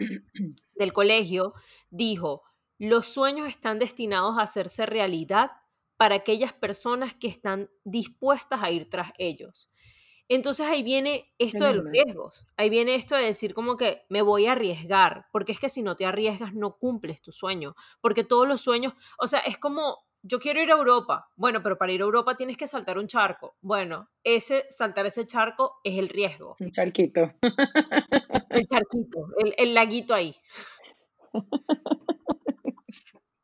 [0.74, 1.54] del colegio
[1.90, 2.42] dijo,
[2.78, 5.50] los sueños están destinados a hacerse realidad
[5.96, 9.70] para aquellas personas que están dispuestas a ir tras ellos.
[10.28, 14.20] Entonces ahí viene esto de los riesgos, ahí viene esto de decir como que me
[14.20, 18.24] voy a arriesgar, porque es que si no te arriesgas no cumples tu sueño, porque
[18.24, 21.92] todos los sueños, o sea, es como yo quiero ir a Europa, bueno, pero para
[21.92, 26.08] ir a Europa tienes que saltar un charco, bueno, ese saltar ese charco es el
[26.08, 26.56] riesgo.
[26.60, 27.32] Un charquito.
[28.50, 30.34] El charquito, el, el laguito ahí.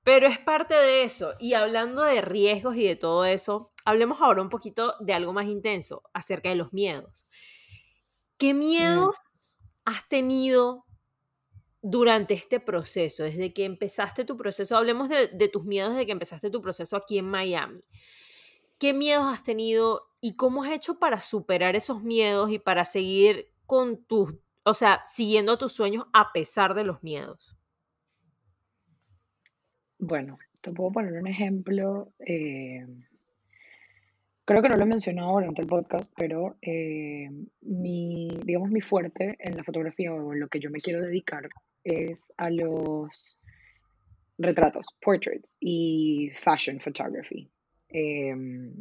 [0.04, 1.32] Pero es parte de eso.
[1.40, 5.46] Y hablando de riesgos y de todo eso, hablemos ahora un poquito de algo más
[5.46, 7.26] intenso, acerca de los miedos.
[8.38, 8.58] ¿Qué mm.
[8.58, 9.16] miedos
[9.84, 10.84] has tenido
[11.84, 13.22] durante este proceso?
[13.22, 17.18] Desde que empezaste tu proceso, hablemos de, tus miedos desde que empezaste tu proceso aquí
[17.18, 17.82] en Miami.
[18.78, 23.48] ¿Qué miedos has tenido y cómo has hecho para superar esos miedos y para seguir
[23.66, 27.56] con tus, o sea, siguiendo tus sueños a pesar de los miedos?
[29.98, 32.12] Bueno, te puedo poner un ejemplo.
[32.18, 32.86] Eh,
[34.46, 37.28] creo que no lo he mencionado durante el podcast, pero eh,
[37.60, 41.48] mi, digamos, mi fuerte en la fotografía o en lo que yo me quiero dedicar
[41.84, 43.38] es a los
[44.38, 47.50] retratos, portraits y fashion photography.
[47.88, 48.72] Em,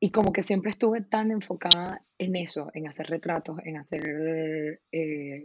[0.00, 5.44] y como que siempre estuve tan enfocada en eso, en hacer retratos, en hacer eh,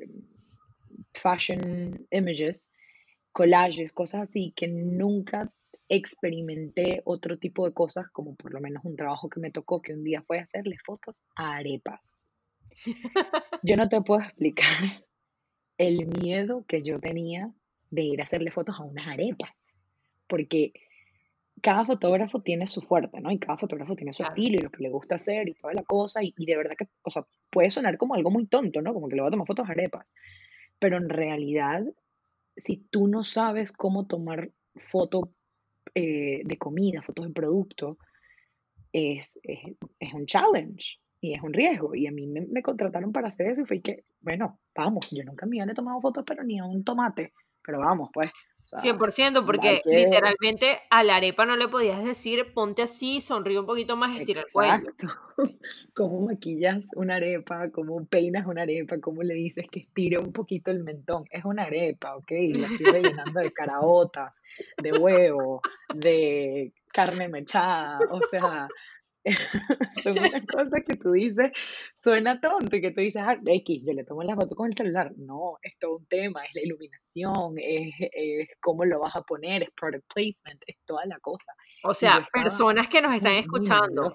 [1.13, 2.71] fashion images,
[3.31, 5.51] collages, cosas así, que nunca
[5.87, 9.93] experimenté otro tipo de cosas, como por lo menos un trabajo que me tocó, que
[9.93, 12.27] un día fue hacerle fotos a arepas.
[13.63, 14.67] Yo no te puedo explicar
[15.79, 17.51] el miedo que yo tenía
[17.89, 19.63] de ir a hacerle fotos a unas arepas,
[20.27, 20.73] porque
[21.61, 23.31] cada fotógrafo tiene su fuerte, ¿no?
[23.31, 25.83] Y cada fotógrafo tiene su estilo y lo que le gusta hacer y toda la
[25.83, 28.93] cosa, y, y, de verdad que, o sea, puede sonar como algo muy tonto, ¿no?
[28.93, 30.13] Como que le voy a tomar fotos a arepas,
[30.77, 31.83] pero en realidad
[32.59, 34.51] si tú no sabes cómo tomar
[34.91, 35.29] fotos
[35.95, 37.97] eh, de comida, fotos de producto,
[38.91, 41.95] es, es, un challenge y es un riesgo.
[41.95, 45.45] Y a mí me, contrataron para hacer eso y fue que, bueno, vamos, yo nunca
[45.45, 48.31] me había tomado fotos, pero ni a un tomate, pero vamos, pues.
[48.71, 53.95] 100%, porque literalmente a la arepa no le podías decir ponte así, sonríe un poquito
[53.95, 54.85] más, estira el cuello.
[55.95, 57.71] ¿Cómo maquillas una arepa?
[57.71, 58.99] ¿Cómo peinas una arepa?
[58.99, 61.23] ¿Cómo le dices que estire un poquito el mentón?
[61.31, 62.31] Es una arepa, ¿ok?
[62.53, 64.43] La estoy rellenando de caraotas,
[64.77, 65.61] de huevo,
[65.95, 68.67] de carne mechada, o sea,
[70.03, 71.51] son una cosa que tú dices,
[71.95, 74.73] suena tonto y que tú dices, ah, X, yo le tomo la foto con el
[74.73, 75.11] celular.
[75.17, 79.63] No, es todo un tema, es la iluminación, es, es cómo lo vas a poner,
[79.63, 81.53] es product placement, es toda la cosa.
[81.83, 84.11] O sea, personas que nos están escuchando,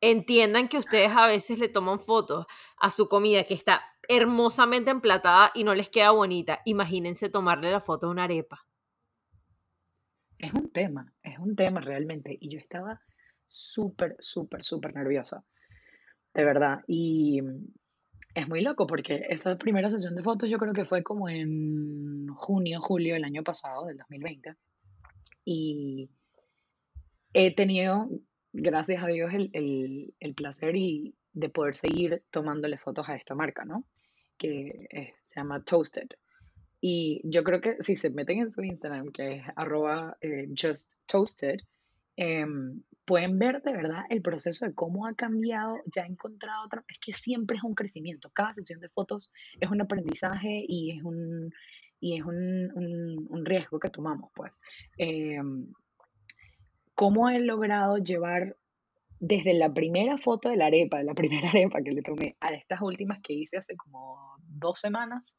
[0.00, 2.46] entiendan que ustedes a veces le toman fotos
[2.78, 6.60] a su comida que está hermosamente emplatada y no les queda bonita.
[6.64, 8.66] Imagínense tomarle la foto a una arepa.
[10.38, 12.36] Es un tema, es un tema realmente.
[12.40, 13.00] Y yo estaba
[13.52, 15.44] súper, súper, súper nerviosa.
[16.34, 16.80] De verdad.
[16.86, 17.42] Y
[18.34, 22.28] es muy loco porque esa primera sesión de fotos yo creo que fue como en
[22.28, 24.54] junio, julio del año pasado, del 2020.
[25.44, 26.08] Y
[27.34, 28.08] he tenido,
[28.52, 33.84] gracias a Dios, el, placer y de poder seguir tomándole fotos a esta marca, ¿no?
[34.38, 36.08] Que se llama Toasted.
[36.80, 40.94] Y yo creo que si se meten en su Instagram, que es arroba eh, just
[41.06, 41.60] toasted,
[42.16, 46.82] em, pueden ver de verdad el proceso de cómo ha cambiado, ya ha encontrado otra,
[46.88, 51.04] es que siempre es un crecimiento, cada sesión de fotos es un aprendizaje y es
[51.04, 51.52] un,
[52.00, 52.72] y es un,
[53.28, 54.62] un, riesgo que tomamos, pues.
[54.96, 55.66] Em,
[56.94, 58.56] ¿Cómo he logrado llevar
[59.20, 62.48] desde la primera foto de la arepa, de la primera arepa que le tomé, a
[62.54, 65.38] estas últimas que hice hace como dos semanas?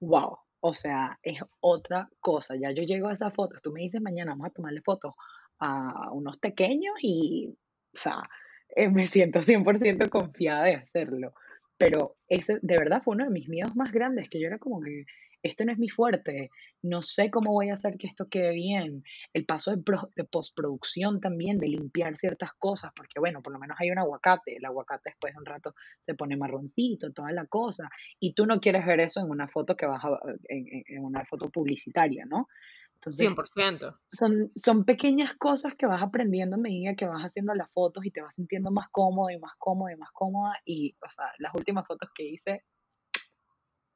[0.00, 0.36] ¡Wow!
[0.58, 2.56] O sea, es otra cosa.
[2.56, 3.62] Ya yo llego a esas fotos.
[3.62, 5.14] Tú me dices mañana vamos a tomarle fotos
[5.58, 7.48] a unos pequeños y,
[7.94, 8.28] o sea,
[8.76, 11.34] eh, me siento 100% confiada de hacerlo.
[11.76, 14.80] Pero ese de verdad fue uno de mis miedos más grandes, que yo era como
[14.80, 15.04] que,
[15.42, 16.50] esto no es mi fuerte,
[16.82, 19.82] no sé cómo voy a hacer que esto quede bien, el paso de,
[20.16, 24.56] de, postproducción también, de limpiar ciertas cosas, porque bueno, por lo menos hay un aguacate,
[24.56, 28.60] el aguacate después de un rato se pone marroncito, toda la cosa, y tú no
[28.60, 30.18] quieres ver eso en una foto que vas a,
[30.48, 32.48] en una foto publicitaria, ¿no?
[32.98, 33.96] Entonces, 100%.
[34.10, 38.10] Son, son pequeñas cosas que vas aprendiendo a medida que vas haciendo las fotos y
[38.10, 40.54] te vas sintiendo más cómodo y más cómodo y más cómoda.
[40.64, 42.64] Y, o sea, las últimas fotos que hice,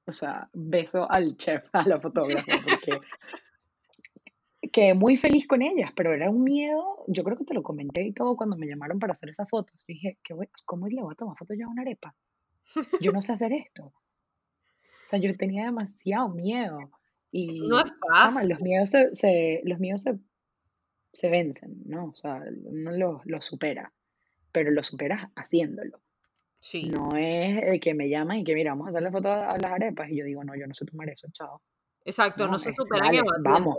[0.06, 3.00] o sea, beso al chef, a la fotógrafa, porque
[4.72, 8.02] quedé muy feliz con ellas, pero era un miedo, yo creo que te lo comenté
[8.02, 9.74] y todo cuando me llamaron para hacer esas fotos.
[9.88, 12.14] Dije, ¿qué voy, ¿cómo le voy a tomar fotos yo a una arepa?
[13.00, 13.86] Yo no sé hacer esto.
[13.86, 16.78] O sea, yo tenía demasiado miedo.
[17.32, 18.50] Y no es fácil.
[18.50, 20.04] los miedos se, los miedos
[21.12, 22.10] se, vencen, ¿no?
[22.10, 23.92] O sea, uno los supera,
[24.52, 26.00] pero lo superas haciéndolo.
[26.58, 26.90] Sí.
[26.90, 29.72] No es el que me llama y que mira, vamos a hacerle foto a las
[29.72, 31.62] arepas y yo digo, no, yo no sé tomar eso, chao.
[32.04, 33.78] Exacto, no, se superan vamos.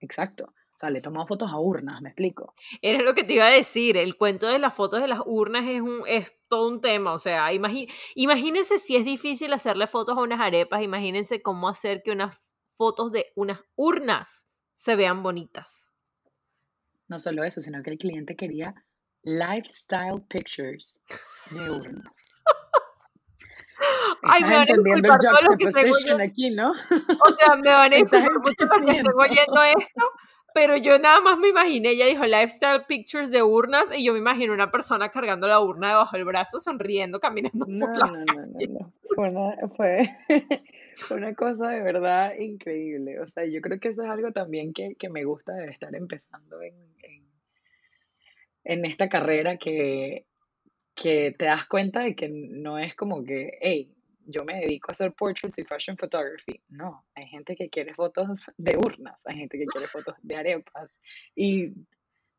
[0.00, 0.52] Exacto.
[0.82, 2.54] Sea, le tomado fotos a urnas, me explico.
[2.80, 5.64] Era lo que te iba a decir, el cuento de las fotos de las urnas
[5.68, 10.22] es, un, es todo un tema, o sea, imagínense si es difícil hacerle fotos a
[10.22, 12.36] unas arepas, imagínense cómo hacer que unas
[12.74, 15.92] fotos de unas urnas se vean bonitas.
[17.06, 18.74] No solo eso, sino que el cliente quería
[19.22, 21.00] lifestyle pictures
[21.52, 22.42] de urnas.
[24.24, 26.72] Ay, me van a disculpar todo lo que tengo aquí, ¿no?
[26.72, 30.10] O sea, me van a disculpar mucho los que estoy oyendo esto,
[30.54, 34.18] pero yo nada más me imaginé, ella dijo lifestyle pictures de urnas y yo me
[34.18, 38.24] imagino una persona cargando la urna debajo del brazo, sonriendo, caminando no, por la no,
[38.24, 40.16] no, no, no, Fue una, fue,
[40.94, 43.20] fue una cosa de verdad increíble.
[43.20, 45.94] O sea, yo creo que eso es algo también que, que me gusta de estar
[45.94, 46.74] empezando en,
[48.64, 50.26] en esta carrera que,
[50.94, 53.94] que te das cuenta de que no es como que, hey,
[54.26, 56.60] yo me dedico a hacer portraits y fashion photography.
[56.68, 60.90] No, hay gente que quiere fotos de urnas, hay gente que quiere fotos de arepas
[61.34, 61.68] y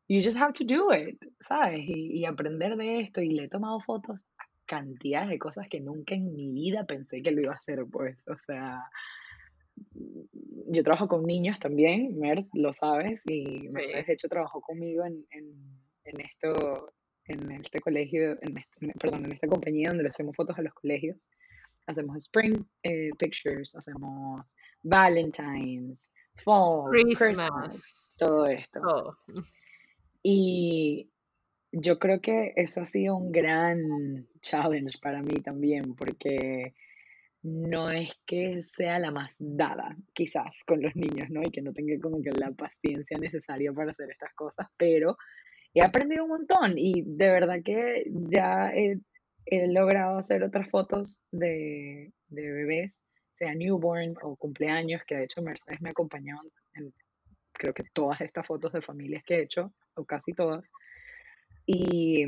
[0.08, 1.82] you just have to do it, ¿sabes?
[1.86, 5.80] Y, y aprender de esto y le he tomado fotos a cantidades de cosas que
[5.80, 8.82] nunca en mi vida pensé que lo iba a hacer, pues, o sea,
[10.68, 15.26] yo trabajo con niños también, Mert, lo sabes, y Mercedes de hecho trabajó conmigo en
[16.04, 16.92] en esto,
[17.26, 18.64] en este colegio, en
[18.98, 21.28] perdón, en esta compañía donde le hacemos fotos a los colegios.
[21.86, 24.44] Hacemos spring eh, pictures, hacemos
[24.82, 29.18] Valentine's, fall, Christmas, todo esto.
[30.22, 31.10] Y
[31.72, 36.74] yo creo que eso ha sido un gran challenge para mí también, porque
[37.42, 41.42] no es que sea la más dada, quizás, con los niños, ¿no?
[41.42, 45.18] Y que no tenga como que la paciencia necesaria para hacer estas cosas, pero
[45.74, 48.98] he aprendido un montón y de verdad que ya he,
[49.46, 55.90] logrado hacer otras fotos de, bebés, sea newborn o cumpleaños, que de hecho Mercedes me
[55.90, 56.40] acompañó
[56.74, 56.92] en
[57.54, 60.68] creo que todas estas fotos de familias que he hecho, o casi todas.
[61.66, 62.26] Y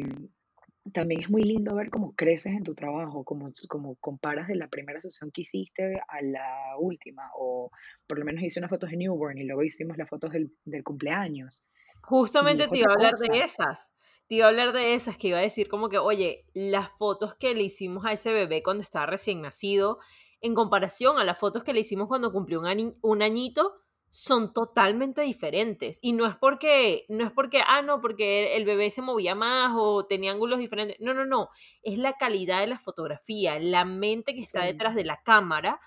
[0.92, 4.68] también es muy lindo ver cómo creces en tu trabajo, cómo, como comparas de la
[4.68, 7.70] primera sesión que hiciste a la última, o
[8.06, 10.84] por lo menos hice unas fotos de newborn y luego hicimos las fotos del, del
[10.84, 11.62] cumpleaños.
[12.02, 13.90] Justamente te iba a hablar de esas,
[14.28, 17.34] te iba a hablar de esas, que iba a decir como que, oye, las fotos
[17.34, 19.98] que le hicimos a ese bebé cuando estaba recién nacido,
[20.40, 25.22] en comparación a las fotos que le hicimos cuando cumplió un, un añito, son totalmente
[25.22, 25.98] diferentes.
[26.02, 29.72] Y no es porque, no es porque, ah, no, porque el bebé se movía más
[29.74, 30.96] o tenía ángulos diferentes.
[31.00, 31.50] No, no, no.
[31.82, 35.80] Es la calidad de la fotografía, la mente que está detrás de la cámara,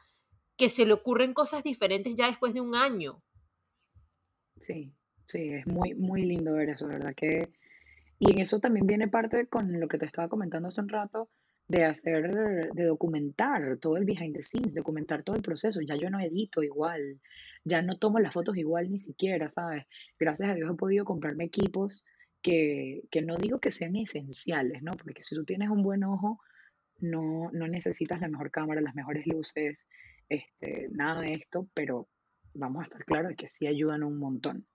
[0.58, 3.24] que se le ocurren cosas diferentes ya después de un año.
[4.60, 4.94] Sí,
[5.26, 7.16] sí, es muy, muy lindo ver eso, ¿verdad?
[7.16, 7.50] Que,
[8.20, 11.30] y en eso también viene parte con lo que te estaba comentando hace un rato,
[11.70, 15.80] de hacer, de documentar todo el behind the scenes, documentar todo el proceso.
[15.82, 17.22] Ya yo no edito igual,
[17.64, 19.86] ya no tomo las fotos igual ni siquiera, ¿sabes?
[20.20, 22.06] Gracias a Dios he podido comprarme equipos
[22.42, 24.92] que, que no digo que sean esenciales, ¿no?
[24.94, 26.40] Porque si tú tienes un buen ojo,
[26.98, 29.88] no, no necesitas la mejor cámara, las mejores luces,
[30.28, 32.10] este, nada de esto, pero
[32.56, 34.66] vamos a estar claros de que sí ayudan un montón.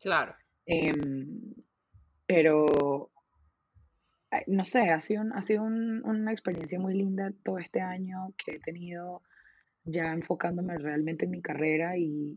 [0.00, 0.34] Claro.
[0.66, 1.54] Em,
[2.34, 3.12] pero
[4.48, 8.58] no sé, ha sido, ha sido una experiencia muy linda todo este año que he
[8.58, 9.22] tenido
[9.84, 12.36] ya enfocándome realmente en mi carrera y,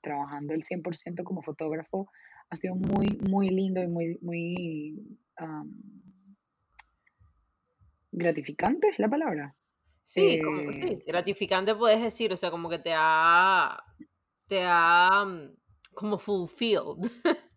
[0.00, 2.08] trabajando el 100% como fotógrafo.
[2.50, 5.18] Ha sido muy, muy lindo y muy, muy
[8.12, 9.56] gratificante, es la palabra.
[10.04, 13.76] Sí, como, sí, eh, gratificante puedes decir, o sea, como que te ha,
[14.46, 15.08] te ha
[15.94, 17.10] como fulfilled.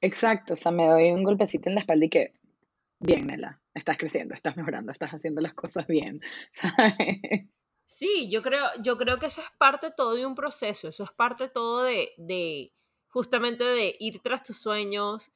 [0.00, 2.32] Exacto, o sea, me doy un golpecito en la espalda y que
[3.00, 6.20] bien, Nela, estás creciendo, estás mejorando, estás haciendo las cosas bien,
[7.84, 11.10] Sí, yo creo, yo creo que eso es parte todo de un proceso, eso es
[11.10, 12.72] parte todo de, de
[13.08, 15.32] justamente de ir tras tus sueños,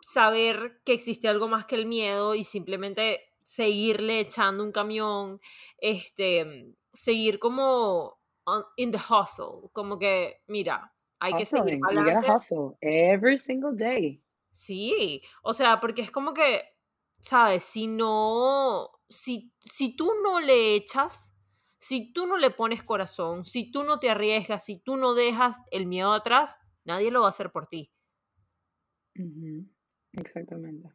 [0.00, 5.40] saber que existe algo más que el miedo y simplemente seguirle echando un camión,
[5.78, 8.18] este, seguir como
[8.76, 10.91] in the hustle, como que, mira,
[11.22, 12.26] hay que seguir adelante.
[12.28, 14.20] hustle every single day.
[14.50, 16.62] Sí, o sea, porque es como que,
[17.20, 17.62] ¿sabes?
[17.62, 21.34] Si no, si, si tú no le echas,
[21.78, 25.60] si tú no le pones corazón, si tú no te arriesgas, si tú no dejas
[25.70, 27.92] el miedo atrás, nadie lo va a hacer por ti.
[30.14, 30.90] Exactamente.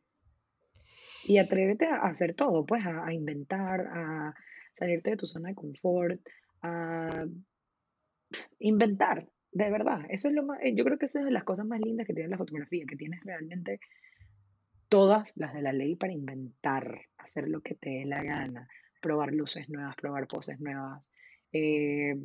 [1.24, 4.36] Y atrévete a hacer todo, pues, a, inventar, a
[4.74, 6.20] salirte de tu zona de confort,
[6.62, 7.26] a
[8.60, 10.02] inventar, de verdad.
[10.10, 12.14] Eso es lo más, yo creo que esa es de las cosas más lindas que
[12.14, 13.80] tiene la fotografía, que tienes realmente
[14.88, 18.70] todas las de la ley para inventar, hacer lo que te dé la gana,
[19.02, 21.12] probar luces nuevas, probar poses nuevas,
[21.52, 22.16] eh,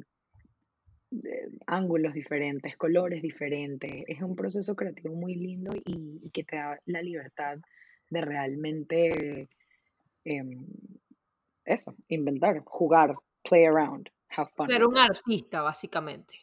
[1.66, 4.04] ángulos diferentes, colores diferentes.
[4.06, 7.58] Es un proceso creativo muy lindo y que te da la libertad
[8.10, 9.48] de realmente
[10.24, 10.66] em,
[11.64, 14.68] eso, inventar, jugar, play around, have fun.
[14.68, 16.41] Ser un artista, básicamente.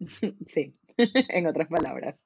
[0.54, 0.74] sí,
[1.28, 2.16] en otras palabras.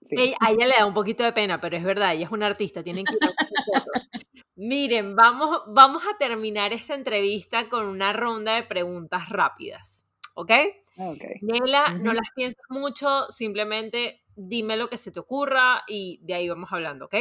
[0.40, 2.82] a ella le da un poquito de pena, pero es verdad, ella es una artista,
[2.82, 3.14] tienen que
[4.56, 10.52] Miren, vamos, vamos a terminar esta entrevista con una ronda de preguntas rápidas, ¿ok?
[10.96, 11.34] Okay.
[11.42, 16.48] Nela, no las pienses mucho, simplemente dime lo que se te ocurra y de ahí
[16.48, 17.16] vamos hablando, ¿ok?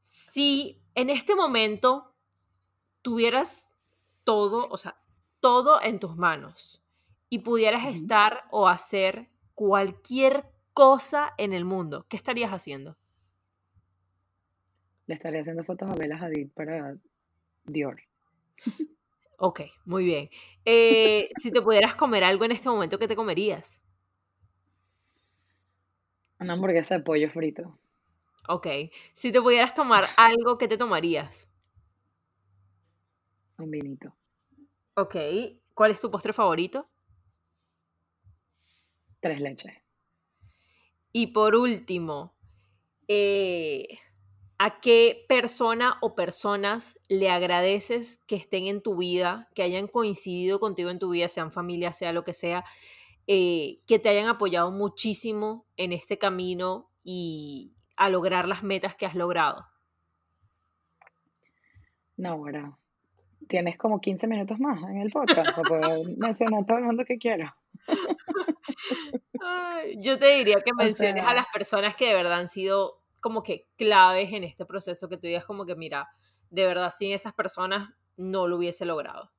[0.00, 2.14] Si en este momento
[3.02, 3.74] tuvieras
[4.24, 4.96] todo, o sea,
[5.40, 6.83] todo en tus manos
[7.28, 12.96] y pudieras estar o hacer cualquier cosa en el mundo, ¿qué estarías haciendo?
[15.06, 16.96] Le estaría haciendo fotos a Bella Hadid para
[17.64, 18.02] Dior.
[19.36, 20.30] Ok, muy bien.
[20.64, 23.82] Eh, si te pudieras comer algo en este momento, ¿qué te comerías?
[26.38, 27.78] Una hamburguesa de pollo frito.
[28.48, 28.66] Ok.
[29.12, 31.48] Si te pudieras tomar algo, ¿qué te tomarías?
[33.58, 34.14] Un vinito.
[34.96, 35.16] Ok.
[35.74, 36.88] ¿Cuál es tu postre favorito?
[39.24, 39.72] Tres leches.
[41.10, 42.34] Y por último,
[43.08, 44.00] eh,
[44.58, 50.60] ¿a qué persona o personas le agradeces que estén en tu vida, que hayan coincidido
[50.60, 52.66] contigo en tu vida, sean familia, sea lo que sea,
[53.26, 59.06] eh, que te hayan apoyado muchísimo en este camino y, a lograr las metas que
[59.06, 59.64] has logrado?
[62.18, 62.76] No, ahora
[63.48, 67.16] tienes como 15 minutos más en el podcast para poder mencionar todo el mundo que
[67.16, 67.54] quiero.
[69.98, 73.66] Yo te diría que menciones a las personas que de verdad han sido como que
[73.76, 76.08] claves en este proceso, que tú digas como que, mira,
[76.50, 79.30] de verdad sin esas personas no lo hubiese logrado.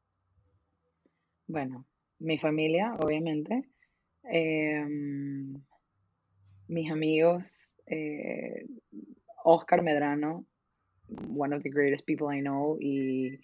[1.47, 1.85] Bueno,
[2.19, 3.69] mi familia, obviamente,
[4.23, 5.61] em,
[6.67, 8.65] mis amigos, eh,
[9.43, 10.45] Oscar Medrano,
[11.35, 13.39] one of the greatest people I know, y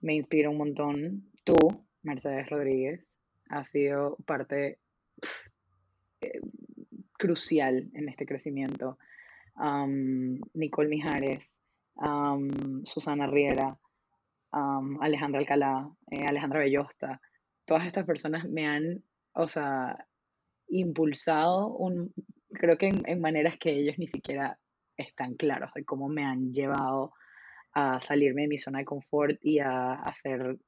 [0.00, 1.30] me inspira un montón.
[1.44, 1.54] Tú,
[2.02, 3.04] Mercedes Rodríguez,
[3.50, 4.78] has sido parte
[6.20, 6.40] eh,
[7.12, 8.98] crucial en este crecimiento.
[10.54, 11.58] Nicole Mijares,
[12.84, 13.78] Susana Riera,
[14.52, 17.20] Alejandra Alcalá, eh, Alejandra Bellosta.
[17.64, 19.02] Todas estas personas me han,
[19.32, 20.06] o sea,
[20.68, 22.12] impulsado, un,
[22.52, 24.58] creo que en, maneras que ellos ni siquiera
[24.96, 27.12] están claros de cómo me han llevado
[27.72, 30.58] a salirme de mi zona de confort y a hacer,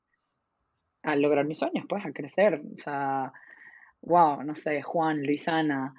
[1.03, 2.63] a lograr mis sueños, pues, a crecer.
[2.73, 3.33] O sea,
[4.03, 5.95] wow, no sé, Juan, Luisana,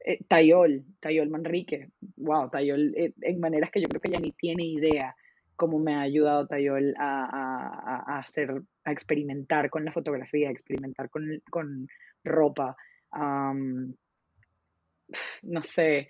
[0.00, 4.32] eh, Tayol, Tayol Manrique, wow, Tayol, eh, en maneras que yo creo que ella ni
[4.32, 5.14] tiene idea
[5.56, 11.42] cómo me ha ayudado Tayol a, hacer, a experimentar con la fotografía, a experimentar con,
[11.50, 11.88] con
[12.22, 12.76] ropa.
[15.42, 16.08] no sé,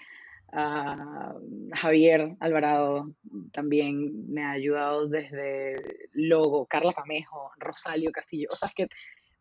[1.73, 3.15] Javier Alvarado
[3.53, 8.89] también me ha ayudado desde logo, Carla Camejo, Rosalio Castillo, o sea, es que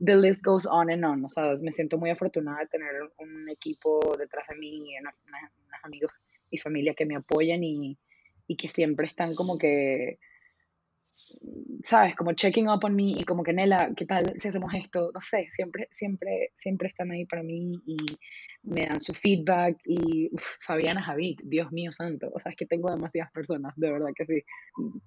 [0.03, 3.49] the list goes on and on, o sea, me siento muy afortunada de tener un
[3.49, 5.13] equipo detrás de mí, unos,
[5.83, 6.11] amigos
[6.49, 7.97] y familia que me apoyan y,
[8.47, 10.19] y que siempre están como que
[11.83, 12.15] ¿sabes?
[12.15, 15.11] Como checking up on me y como que Nela, ¿qué tal si hacemos esto?
[15.13, 17.97] No sé, siempre, siempre, siempre están ahí para mí y
[18.63, 22.89] me dan su feedback y Fabiana Javid, Dios mío santo, o sea, es que tengo
[22.89, 24.43] demasiadas personas, de verdad que sí.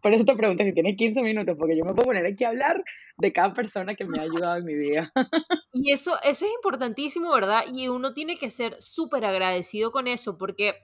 [0.00, 2.50] Por eso te pregunto si tienes 15 minutos, porque yo me puedo poner aquí a
[2.50, 2.82] hablar
[3.16, 5.12] de cada persona que me ha ayudado en mi vida.
[5.72, 7.62] Y eso, eso es importantísimo, ¿verdad?
[7.72, 10.74] Y uno tiene que ser súper agradecido con eso, porque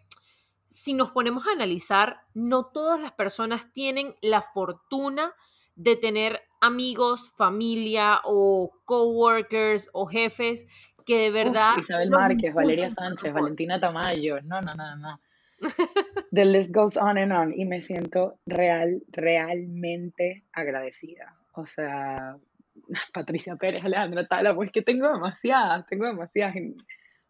[0.67, 5.35] si nos ponemos a analizar, no todas las personas tienen la fortuna
[5.77, 10.67] de tener amigos, familia o coworkers o jefes
[11.05, 11.73] que de verdad...
[11.79, 15.21] Isabel Márquez, Valeria Sánchez, Valentina Tamayo, no, no, no, no.
[16.33, 21.37] The list goes on and on y me siento real, realmente agradecida.
[21.53, 22.37] O sea,
[23.15, 26.57] Patricia Pérez, Alejandra Tala, pues que tengo demasiadas, tengo demasiadas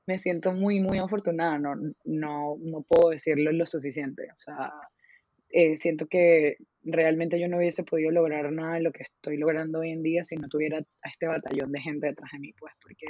[0.07, 1.75] me siento muy, muy afortunada, no,
[2.05, 4.29] no, no puedo decirlo lo suficiente.
[4.33, 4.73] O sea,
[5.51, 9.81] eh, siento que realmente yo no hubiese podido lograr nada de lo que estoy logrando
[9.81, 12.75] hoy en día si no tuviera a este batallón de gente detrás de mí, pues,
[12.83, 13.07] porque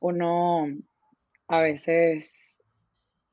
[0.00, 0.66] uno
[1.48, 2.62] a veces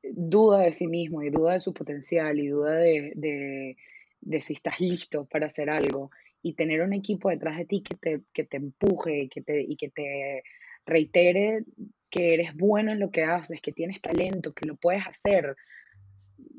[0.02, 3.76] duda de sí mismo y duda de su potencial y duda de, de,
[4.20, 6.10] de si estás listo para hacer algo
[6.42, 9.76] y tener un equipo detrás de ti que te, que te empuje que te, y
[9.76, 10.42] que te
[10.84, 11.64] reitere
[12.10, 15.56] que eres bueno en lo que haces, que tienes talento, que lo puedes hacer.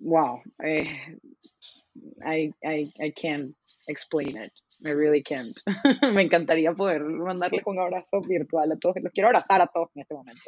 [0.01, 1.17] Wow, eh,
[2.25, 3.55] I, I, I can't
[3.87, 4.51] explain it.
[4.85, 5.59] I really can't.
[6.13, 8.97] Me encantaría poder mandarles un abrazo virtual a todos.
[9.01, 10.41] Los quiero abrazar a todos en este momento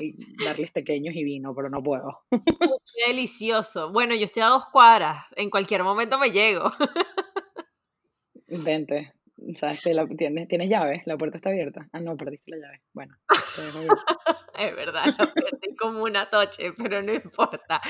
[0.00, 2.20] y darles pequeños y vino, pero no puedo.
[2.30, 3.92] Qué delicioso.
[3.92, 5.18] Bueno, yo estoy a dos cuadras.
[5.36, 6.72] En cualquier momento me llego.
[8.64, 9.12] Vente.
[9.56, 11.02] ¿Sabes que la, tienes, tienes llave?
[11.06, 11.88] La puerta está abierta.
[11.92, 12.82] Ah, no, perdiste la llave.
[12.92, 13.16] Bueno,
[14.58, 17.80] es verdad, la perdí como una toche, pero no importa.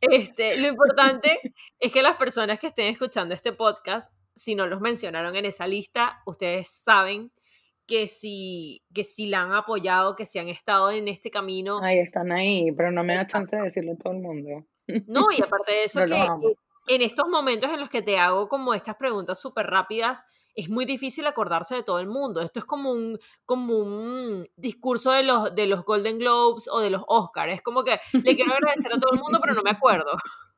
[0.00, 1.40] Este, lo importante
[1.78, 5.66] es que las personas que estén escuchando este podcast, si no los mencionaron en esa
[5.66, 7.32] lista, ustedes saben
[7.86, 11.80] que si, que si la han apoyado, que si han estado en este camino.
[11.82, 14.66] Ahí están ahí, pero no me da chance de decirlo a todo el mundo.
[15.06, 16.00] No, y aparte de eso,
[16.86, 20.24] que en estos momentos en los que te hago como estas preguntas súper rápidas,
[20.58, 22.40] es muy difícil acordarse de todo el mundo.
[22.40, 26.90] Esto es como un, como un discurso de los, de los Golden Globes o de
[26.90, 27.54] los Oscars.
[27.54, 30.10] Es como que le quiero agradecer a todo el mundo, pero no me acuerdo.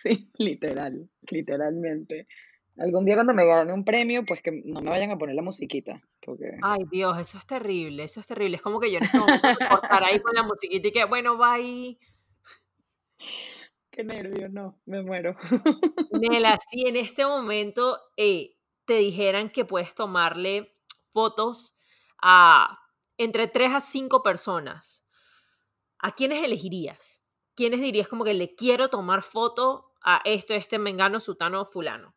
[0.00, 2.28] Sí, literal, literalmente.
[2.76, 5.42] Algún día cuando me gane un premio, pues que no me vayan a poner la
[5.42, 6.00] musiquita.
[6.24, 6.56] Porque...
[6.62, 8.58] Ay, Dios, eso es terrible, eso es terrible.
[8.58, 11.36] Es como que yo en este momento cortar ahí con la musiquita y que, bueno,
[11.36, 11.98] bye.
[13.90, 15.34] Qué nervio, no, me muero.
[16.12, 18.54] Nela, si en este momento eh,
[18.88, 20.74] te dijeran que puedes tomarle
[21.10, 21.76] fotos
[22.22, 22.80] a
[23.18, 25.06] entre 3 a 5 personas,
[25.98, 27.22] ¿a quiénes elegirías?
[27.54, 32.14] ¿Quiénes dirías como que le quiero tomar foto a esto, este mengano, sutano, fulano?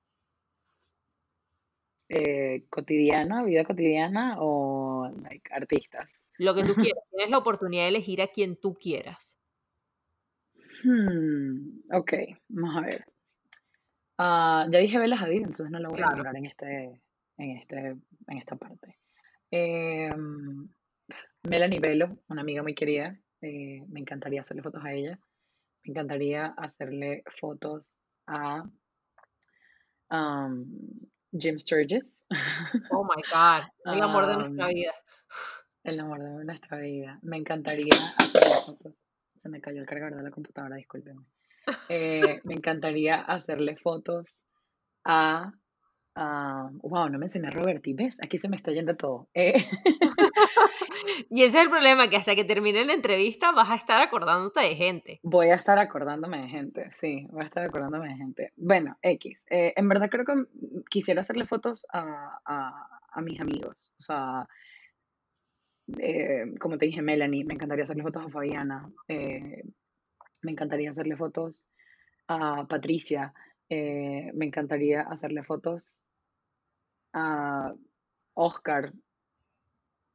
[2.07, 5.11] Eh, cotidiana, vida cotidiana o
[5.51, 6.23] artistas.
[6.37, 7.03] Lo que tú quieras.
[7.09, 9.37] Tienes la oportunidad de elegir a quien tú quieras.
[10.85, 12.13] Hmm, ok,
[12.47, 13.05] vamos a ver.
[14.23, 17.01] Ah, ya dije Bella Hadid, entonces no lo voy a hablar en, este,
[17.37, 18.99] en, este, en esta parte.
[19.49, 20.13] Eh,
[21.49, 25.19] Melanie Velo, una amiga muy querida, eh, me encantaría hacerle fotos a ella.
[25.83, 28.63] Me encantaría hacerle fotos a
[30.11, 30.67] um,
[31.31, 32.23] Jim Sturgis.
[32.91, 34.93] Oh my God, el amor de nuestra vida.
[35.83, 37.17] El amor de nuestra vida.
[37.23, 39.03] Me encantaría hacerle fotos.
[39.35, 41.25] Se me cayó el cargador de la computadora, discúlpenme.
[41.89, 44.25] Eh, me encantaría hacerle fotos
[45.05, 45.53] a
[46.15, 48.17] wow, no mencioné a Roberti, ¿ves?
[48.21, 49.29] Aquí se me está yendo todo.
[49.33, 49.53] Eh,
[51.29, 54.61] y ese es el problema, que hasta que termine la entrevista vas a estar acordándote
[54.61, 55.19] de gente.
[55.23, 58.53] Voy a estar acordándome de gente, sí, voy a estar acordándome de gente.
[58.57, 59.45] Bueno, X.
[59.49, 60.33] Eh, en verdad creo que
[60.89, 63.93] quisiera hacerle fotos a, a, mis amigos.
[63.99, 64.47] O sea,
[65.99, 68.89] eh, como te dije, Melanie, me encantaría hacerle fotos a Fabiana.
[70.41, 71.69] Me encantaría hacerle fotos
[72.27, 73.33] a Patricia.
[73.69, 76.03] Eh, me encantaría hacerle fotos
[77.13, 77.73] a
[78.33, 78.93] Oscar.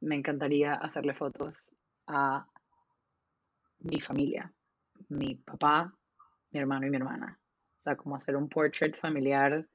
[0.01, 1.55] Me encantaría hacerle fotos
[2.07, 2.47] a
[3.79, 4.53] mi familia,
[5.09, 5.93] mi papá,
[6.51, 7.39] mi hermano y mi hermana.
[7.77, 9.67] O sea, como hacer un portrait familiar.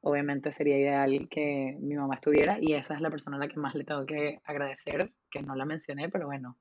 [0.00, 3.58] Obviamente sería ideal que mi mamá estuviera y esa es la persona a la que
[3.58, 6.56] más le tengo que agradecer, que no la mencioné, pero bueno,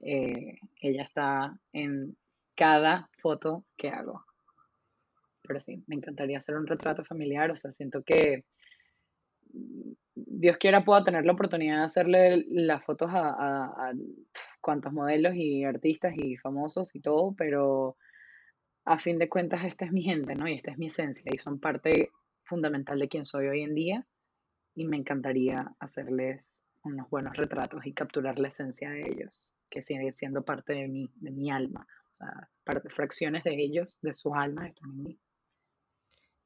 [0.00, 2.16] eh, ella está en
[2.54, 4.24] cada foto que hago
[5.48, 8.44] pero sí, me encantaría hacer un retrato familiar, o sea, siento que
[10.14, 13.92] Dios quiera pueda tener la oportunidad de hacerle las fotos a, a,
[14.60, 17.96] cuantos modelos y artistas y famosos y todo, pero
[18.84, 20.46] a fin de cuentas esta es mi gente, ¿no?
[20.46, 22.10] Y esta es mi esencia y son parte
[22.44, 24.06] fundamental de quien soy hoy en día
[24.74, 30.12] y me encantaría hacerles unos buenos retratos y capturar la esencia de ellos, que sigue
[30.12, 31.86] siendo parte de mí, de mi alma.
[32.10, 32.48] O sea,
[32.88, 35.18] fracciones de ellos, de sus almas están en mí.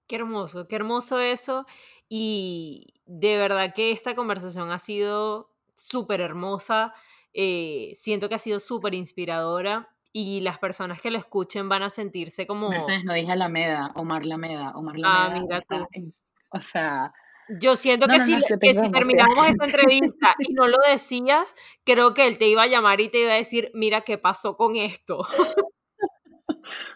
[0.06, 1.66] Qué hermoso, qué hermoso eso.
[2.08, 6.92] Y de verdad que esta conversación ha sido súper hermosa.
[7.32, 11.90] Eh, siento que ha sido súper inspiradora y las personas que lo escuchen van a
[11.90, 12.68] sentirse como...
[12.68, 15.24] Mercedes, no dije Alameda, Omar Lameda, Omar Lameda.
[15.24, 16.12] Ah, mira tú.
[16.50, 17.12] o sea...
[17.48, 22.26] Yo siento que, si, que si terminamos esta entrevista y no lo decías, creo que
[22.26, 25.24] él te iba a llamar y te iba a decir, mira qué pasó con esto.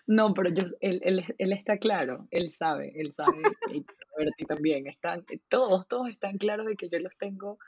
[0.07, 3.43] No, pero yo, él, él, él, está claro, él sabe, él sabe,
[3.75, 3.85] y
[4.17, 7.59] Roberti también, están, todos, todos están claros de que yo los tengo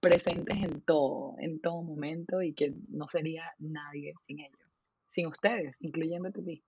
[0.00, 5.76] presentes en todo, en todo momento y que no sería nadie sin ellos, sin ustedes,
[5.78, 6.64] incluyéndote a ti.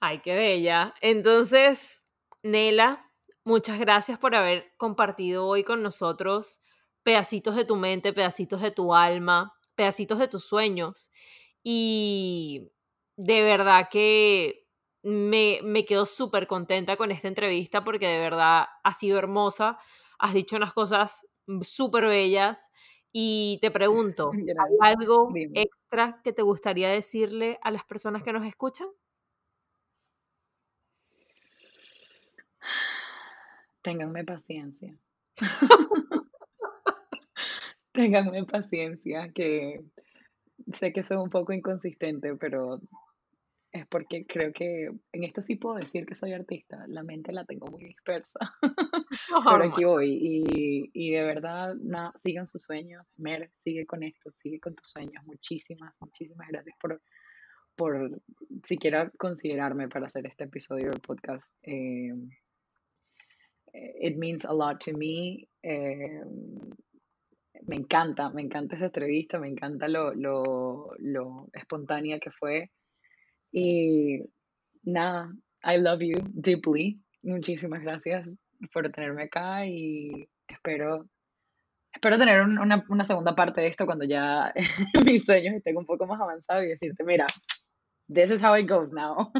[0.00, 0.94] Ay, qué bella.
[1.00, 2.04] Entonces,
[2.42, 3.09] Nela,
[3.44, 6.60] muchas gracias por haber compartido hoy con nosotros
[7.02, 11.10] pedacitos de tu mente, pedacitos de tu alma, pedacitos de tus sueños.
[11.62, 12.70] Y
[13.16, 14.66] de verdad que
[15.02, 19.78] me, me quedo súper contenta con esta entrevista porque de verdad ha sido hermosa.
[20.18, 21.26] Has dicho unas cosas
[21.62, 22.70] súper bellas.
[23.12, 24.30] Y te pregunto,
[24.80, 28.88] ¿hay algo extra que te gustaría decirle a las personas que nos escuchan?
[33.82, 34.96] Ténganme paciencia.
[37.92, 39.84] Ténganme paciencia, que
[40.74, 42.80] sé que soy un poco inconsistente, pero
[43.72, 47.44] es porque creo que en esto sí puedo decir que soy artista, la mente la
[47.44, 48.38] tengo muy dispersa,
[49.44, 54.30] pero aquí voy y, y de verdad, nada, sigan sus sueños, Mer, sigue con esto,
[54.32, 57.00] sigue con tus sueños, muchísimas, muchísimas gracias por,
[57.76, 58.20] por
[58.64, 61.48] siquiera considerarme para hacer este episodio del podcast.
[61.62, 62.12] Eh,
[63.72, 65.48] it means a lot to me.
[65.62, 66.22] Eh,
[67.66, 72.70] me encanta, me encanta esa entrevista, me encanta lo, lo, lo espontánea que fue.
[73.52, 74.20] Y
[74.82, 77.00] nada, I love you deeply.
[77.22, 78.28] Muchísimas gracias
[78.72, 81.06] por tenerme acá y espero,
[81.92, 84.52] espero tener una, una, segunda parte de esto cuando ya
[85.04, 87.26] mis sueños estén un poco más avanzados y decirte, mira,
[88.12, 89.30] this is how it goes now.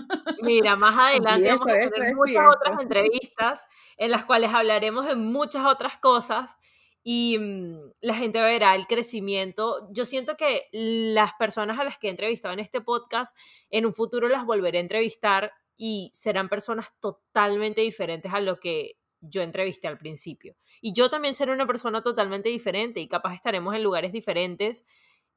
[0.43, 3.67] Mira, más adelante vamos a tener muchas otras entrevistas
[3.97, 6.57] en las cuales hablaremos de muchas otras cosas
[7.03, 9.89] y mm, la gente verá el crecimiento.
[9.91, 13.37] Yo siento que las personas a las que he entrevistado en este podcast,
[13.71, 18.97] en un futuro las volveré a entrevistar y serán personas totalmente diferentes a lo que
[19.21, 20.57] yo entrevisté al principio.
[20.81, 24.85] Y yo también seré una persona totalmente diferente y capaz estaremos en lugares diferentes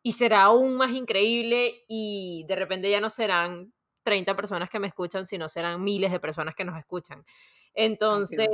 [0.04, 3.74] y será aún más increíble y de repente ya no serán
[4.04, 7.26] 30 personas que me escuchan, sino serán miles de personas que nos escuchan.
[7.74, 8.50] Entonces,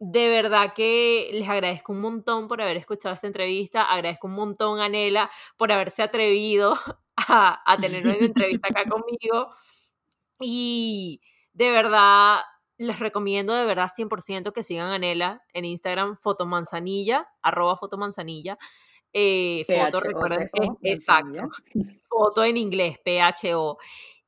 [0.00, 4.80] de verdad que les agradezco un montón por haber escuchado esta entrevista, agradezco un montón
[4.80, 6.74] a Nela por haberse atrevido
[7.16, 9.54] a, a tener una entrevista acá conmigo
[10.40, 11.20] y
[11.52, 12.40] de verdad
[12.76, 18.58] les recomiendo de verdad 100% que sigan a Nela en Instagram, fotomanzanilla, arroba fotomanzanilla.
[19.16, 20.50] Eh, foto, recuerden,
[20.82, 21.48] exacto.
[22.08, 23.78] Foto en inglés, PHO.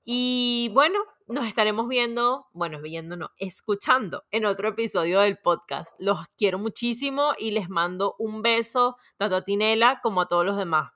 [0.05, 5.97] Y bueno, nos estaremos viendo, bueno, viendo no, escuchando en otro episodio del podcast.
[5.99, 10.57] Los quiero muchísimo y les mando un beso tanto a Tinela como a todos los
[10.57, 10.93] demás.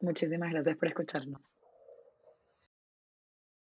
[0.00, 1.40] Muchísimas gracias por escucharnos.